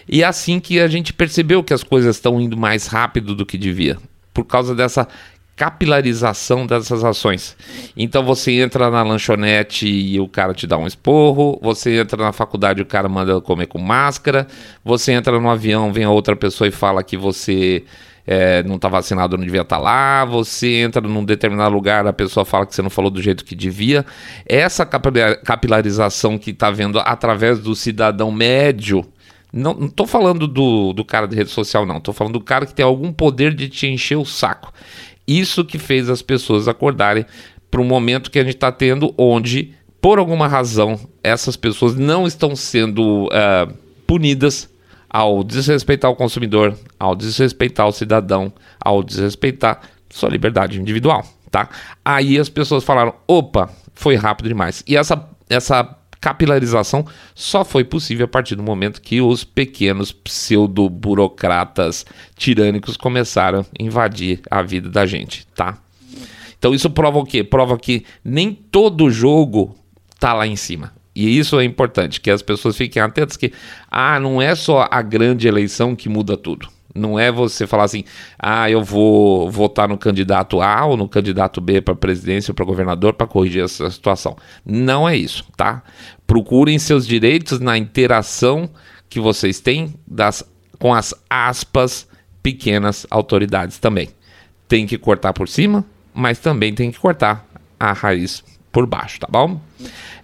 E 0.09 0.23
é 0.23 0.25
assim 0.25 0.59
que 0.59 0.79
a 0.79 0.87
gente 0.87 1.13
percebeu 1.13 1.63
que 1.63 1.73
as 1.73 1.83
coisas 1.83 2.17
estão 2.17 2.39
indo 2.39 2.57
mais 2.57 2.87
rápido 2.87 3.33
do 3.33 3.45
que 3.45 3.57
devia, 3.57 3.97
por 4.33 4.43
causa 4.43 4.75
dessa 4.75 5.07
capilarização 5.55 6.67
dessas 6.67 7.03
ações. 7.03 7.57
Então 7.95 8.23
você 8.23 8.51
entra 8.61 8.91
na 8.91 9.01
lanchonete 9.01 9.87
e 9.87 10.19
o 10.19 10.27
cara 10.27 10.53
te 10.53 10.67
dá 10.67 10.77
um 10.77 10.85
esporro, 10.85 11.59
você 11.63 11.99
entra 11.99 12.23
na 12.23 12.31
faculdade 12.31 12.79
e 12.79 12.83
o 12.83 12.85
cara 12.85 13.09
manda 13.09 13.41
comer 13.41 13.65
com 13.65 13.79
máscara, 13.79 14.45
você 14.85 15.13
entra 15.13 15.39
no 15.39 15.49
avião, 15.49 15.91
vem 15.91 16.05
outra 16.05 16.35
pessoa 16.35 16.67
e 16.67 16.71
fala 16.71 17.03
que 17.03 17.17
você 17.17 17.83
é, 18.27 18.61
não 18.63 18.75
está 18.75 18.89
vacinado, 18.89 19.37
não 19.37 19.45
devia 19.45 19.61
estar 19.61 19.77
tá 19.77 19.81
lá, 19.81 20.25
você 20.25 20.81
entra 20.81 21.01
num 21.01 21.23
determinado 21.23 21.73
lugar, 21.73 22.05
a 22.05 22.11
pessoa 22.11 22.43
fala 22.45 22.65
que 22.65 22.75
você 22.75 22.81
não 22.81 22.89
falou 22.89 23.09
do 23.09 23.21
jeito 23.21 23.45
que 23.45 23.55
devia. 23.55 24.05
Essa 24.45 24.85
capilarização 24.85 26.37
que 26.37 26.51
está 26.51 26.69
vendo 26.69 26.99
através 26.99 27.59
do 27.59 27.73
cidadão 27.73 28.29
médio. 28.29 29.05
Não 29.53 29.85
estou 29.85 30.05
falando 30.05 30.45
do, 30.45 30.91
do 30.91 31.05
cara 31.05 31.25
de 31.25 31.35
rede 31.35 31.49
social, 31.49 31.85
não. 31.85 31.97
Estou 31.97 32.13
falando 32.13 32.33
do 32.33 32.41
cara 32.41 32.65
que 32.65 32.75
tem 32.75 32.85
algum 32.85 33.13
poder 33.13 33.53
de 33.55 33.69
te 33.69 33.87
encher 33.87 34.17
o 34.17 34.25
saco. 34.25 34.73
Isso 35.25 35.63
que 35.63 35.79
fez 35.79 36.09
as 36.09 36.21
pessoas 36.21 36.67
acordarem 36.67 37.25
para 37.71 37.79
um 37.79 37.85
momento 37.85 38.29
que 38.29 38.39
a 38.39 38.43
gente 38.43 38.55
está 38.55 38.73
tendo, 38.73 39.13
onde, 39.17 39.73
por 40.01 40.19
alguma 40.19 40.47
razão, 40.49 40.99
essas 41.23 41.55
pessoas 41.55 41.95
não 41.95 42.27
estão 42.27 42.57
sendo 42.57 43.27
uh, 43.27 43.73
punidas 44.05 44.69
ao 45.09 45.43
desrespeitar 45.43 46.11
o 46.11 46.15
consumidor, 46.15 46.77
ao 46.99 47.15
desrespeitar 47.15 47.87
o 47.87 47.91
cidadão, 47.91 48.51
ao 48.79 49.01
desrespeitar 49.03 49.81
sua 50.09 50.29
liberdade 50.29 50.79
individual, 50.79 51.25
tá? 51.51 51.69
Aí 52.03 52.37
as 52.37 52.49
pessoas 52.49 52.83
falaram: 52.83 53.13
opa, 53.27 53.69
foi 53.93 54.15
rápido 54.15 54.49
demais. 54.49 54.83
E 54.87 54.95
essa, 54.95 55.27
essa 55.49 55.97
capilarização 56.19 57.05
só 57.35 57.63
foi 57.63 57.83
possível 57.83 58.25
a 58.25 58.29
partir 58.29 58.55
do 58.55 58.63
momento 58.63 59.01
que 59.01 59.21
os 59.21 59.43
pequenos 59.43 60.11
pseudo-burocratas 60.11 62.05
tirânicos 62.35 62.97
começaram 62.97 63.61
a 63.61 63.83
invadir 63.83 64.41
a 64.49 64.61
vida 64.61 64.89
da 64.89 65.05
gente, 65.05 65.47
tá? 65.55 65.77
Então 66.57 66.73
isso 66.73 66.89
prova 66.89 67.19
o 67.19 67.25
quê? 67.25 67.43
Prova 67.43 67.77
que 67.77 68.03
nem 68.23 68.53
todo 68.53 69.09
jogo 69.11 69.75
tá 70.19 70.33
lá 70.33 70.47
em 70.47 70.55
cima. 70.55 70.96
E 71.17 71.35
isso 71.35 71.59
é 71.59 71.63
importante, 71.63 72.21
que 72.21 72.29
as 72.29 72.43
pessoas 72.43 72.77
fiquem 72.77 73.01
atentas 73.01 73.35
que, 73.35 73.51
ah, 73.89 74.19
não 74.19 74.39
é 74.39 74.53
só 74.53 74.87
a 74.91 75.01
grande 75.01 75.47
eleição 75.47 75.95
que 75.95 76.07
muda 76.07 76.37
tudo. 76.37 76.69
Não 76.93 77.17
é 77.17 77.31
você 77.31 77.65
falar 77.65 77.85
assim, 77.85 78.03
ah, 78.37 78.69
eu 78.69 78.83
vou 78.83 79.49
votar 79.49 79.89
no 79.89 79.97
candidato 79.97 80.61
A 80.61 80.85
ou 80.85 80.95
no 80.95 81.09
candidato 81.09 81.59
B 81.59 81.81
para 81.81 81.95
presidência 81.95 82.51
ou 82.51 82.55
para 82.55 82.65
governador 82.65 83.13
para 83.13 83.25
corrigir 83.25 83.63
essa 83.63 83.89
situação. 83.89 84.37
Não 84.63 85.09
é 85.09 85.17
isso, 85.17 85.43
tá? 85.57 85.81
Procurem 86.27 86.77
seus 86.77 87.07
direitos 87.07 87.59
na 87.59 87.75
interação 87.79 88.69
que 89.09 89.19
vocês 89.19 89.59
têm 89.59 89.95
das, 90.05 90.43
com 90.77 90.93
as 90.93 91.15
aspas 91.27 92.07
pequenas 92.43 93.07
autoridades 93.09 93.79
também. 93.79 94.09
Tem 94.67 94.85
que 94.85 94.99
cortar 94.99 95.33
por 95.33 95.49
cima, 95.49 95.83
mas 96.13 96.37
também 96.37 96.75
tem 96.75 96.91
que 96.91 96.99
cortar 96.99 97.43
a 97.79 97.91
raiz 97.91 98.43
por 98.71 98.85
baixo, 98.85 99.19
tá 99.19 99.27
bom? 99.29 99.59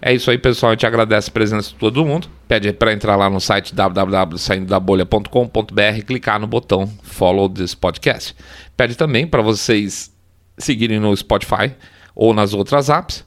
É 0.00 0.12
isso 0.12 0.28
aí, 0.30 0.38
pessoal. 0.38 0.70
A 0.70 0.74
gente 0.74 0.86
agradece 0.86 1.28
a 1.30 1.32
presença 1.32 1.70
de 1.70 1.76
todo 1.76 2.04
mundo. 2.04 2.28
Pede 2.46 2.72
para 2.72 2.92
entrar 2.92 3.16
lá 3.16 3.30
no 3.30 3.40
site 3.40 3.74
www.saindodabolha.com.br 3.74 5.96
e 5.96 6.02
clicar 6.02 6.38
no 6.38 6.46
botão 6.46 6.86
Follow 7.02 7.48
this 7.48 7.74
podcast. 7.74 8.36
Pede 8.76 8.94
também 8.96 9.26
para 9.26 9.42
vocês 9.42 10.14
seguirem 10.58 11.00
no 11.00 11.16
Spotify 11.16 11.72
ou 12.14 12.34
nas 12.34 12.54
outras 12.54 12.90
apps. 12.90 13.24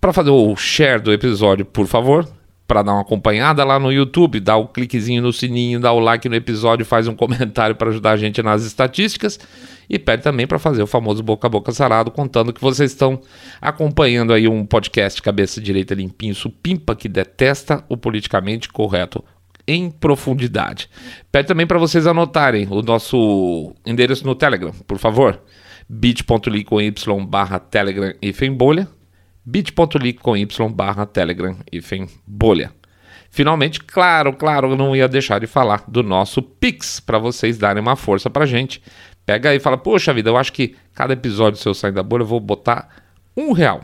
Para 0.00 0.12
fazer 0.12 0.30
o 0.30 0.54
share 0.54 1.00
do 1.00 1.12
episódio, 1.12 1.64
por 1.64 1.86
favor, 1.86 2.28
para 2.68 2.82
dar 2.82 2.92
uma 2.92 3.00
acompanhada 3.00 3.64
lá 3.64 3.78
no 3.78 3.90
YouTube, 3.90 4.40
dá 4.40 4.54
o 4.54 4.64
um 4.64 4.66
cliquezinho 4.66 5.22
no 5.22 5.32
sininho, 5.32 5.80
dá 5.80 5.90
o 5.90 5.98
like 5.98 6.28
no 6.28 6.34
episódio, 6.34 6.84
faz 6.84 7.08
um 7.08 7.14
comentário 7.16 7.74
para 7.74 7.88
ajudar 7.88 8.10
a 8.10 8.16
gente 8.18 8.42
nas 8.42 8.62
estatísticas 8.62 9.40
e 9.88 9.98
pede 9.98 10.22
também 10.22 10.46
para 10.46 10.58
fazer 10.58 10.82
o 10.82 10.86
famoso 10.86 11.22
boca 11.22 11.46
a 11.46 11.50
boca 11.50 11.72
sarado, 11.72 12.10
contando 12.10 12.52
que 12.52 12.60
vocês 12.60 12.92
estão 12.92 13.22
acompanhando 13.58 14.34
aí 14.34 14.46
um 14.46 14.66
podcast 14.66 15.22
cabeça 15.22 15.62
direita 15.62 15.94
limpinho, 15.94 16.34
supimpa 16.34 16.94
que 16.94 17.08
detesta 17.08 17.82
o 17.88 17.96
politicamente 17.96 18.68
correto 18.68 19.24
em 19.66 19.90
profundidade. 19.90 20.90
Pede 21.32 21.48
também 21.48 21.66
para 21.66 21.78
vocês 21.78 22.06
anotarem 22.06 22.68
o 22.70 22.82
nosso 22.82 23.74
endereço 23.86 24.26
no 24.26 24.34
Telegram, 24.34 24.72
por 24.86 24.98
favor. 24.98 25.40
bit.ly 25.88 26.64
com 26.64 26.82
y 26.82 26.92
barra 27.26 27.58
telegram 27.58 28.12
e 28.20 28.50
bolha 28.50 28.97
bit.ly 29.48 30.12
com 30.12 30.36
y 30.36 30.68
barra 30.72 31.06
telegram 31.06 31.56
e 31.72 31.80
bolha. 32.26 32.70
Finalmente, 33.30 33.80
claro, 33.80 34.32
claro, 34.32 34.72
eu 34.72 34.76
não 34.76 34.94
ia 34.94 35.08
deixar 35.08 35.38
de 35.38 35.46
falar 35.46 35.84
do 35.88 36.02
nosso 36.02 36.42
Pix 36.42 37.00
para 37.00 37.18
vocês 37.18 37.56
darem 37.56 37.80
uma 37.80 37.96
força 37.96 38.28
para 38.28 38.46
gente. 38.46 38.82
Pega 39.24 39.50
aí 39.50 39.56
e 39.56 39.60
fala, 39.60 39.76
poxa 39.76 40.12
vida, 40.12 40.30
eu 40.30 40.36
acho 40.36 40.52
que 40.52 40.74
cada 40.94 41.12
episódio 41.12 41.60
seu 41.60 41.74
sair 41.74 41.92
da 41.92 42.02
bolha 42.02 42.22
eu 42.22 42.26
vou 42.26 42.40
botar 42.40 42.88
um 43.36 43.52
real. 43.52 43.82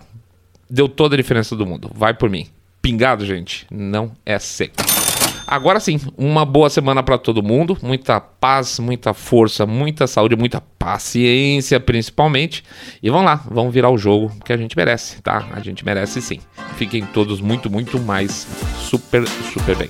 Deu 0.68 0.88
toda 0.88 1.14
a 1.14 1.18
diferença 1.18 1.55
do 1.55 1.66
mundo. 1.66 1.90
Vai 1.94 2.14
por 2.14 2.29
mim. 2.31 2.46
Pingado, 2.81 3.24
gente, 3.24 3.66
não 3.70 4.12
é 4.24 4.38
seco. 4.38 5.03
Agora 5.46 5.78
sim, 5.78 6.00
uma 6.16 6.44
boa 6.44 6.70
semana 6.70 7.02
para 7.02 7.18
todo 7.18 7.42
mundo, 7.42 7.76
muita 7.83 8.20
paz, 8.20 8.78
muita 8.78 9.12
força, 9.12 9.66
muita 9.66 10.07
saúde, 10.07 10.37
muita 10.37 10.61
paciência, 10.78 11.78
principalmente. 11.78 12.64
E 13.02 13.11
vamos 13.11 13.26
lá, 13.26 13.44
vamos 13.50 13.72
virar 13.72 13.90
o 13.90 13.98
jogo 13.98 14.33
que 14.44 14.52
a 14.52 14.57
gente 14.57 14.76
merece, 14.76 15.20
tá? 15.22 15.46
A 15.52 15.61
gente 15.61 15.85
merece 15.85 16.22
sim. 16.22 16.40
Fiquem 16.76 17.04
todos 17.04 17.40
muito, 17.40 17.70
muito 17.70 18.00
mais 18.00 18.46
super, 18.78 19.26
super 19.52 19.76
bem. 19.76 19.88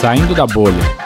Saindo 0.00 0.34
da 0.34 0.46
bolha. 0.46 1.05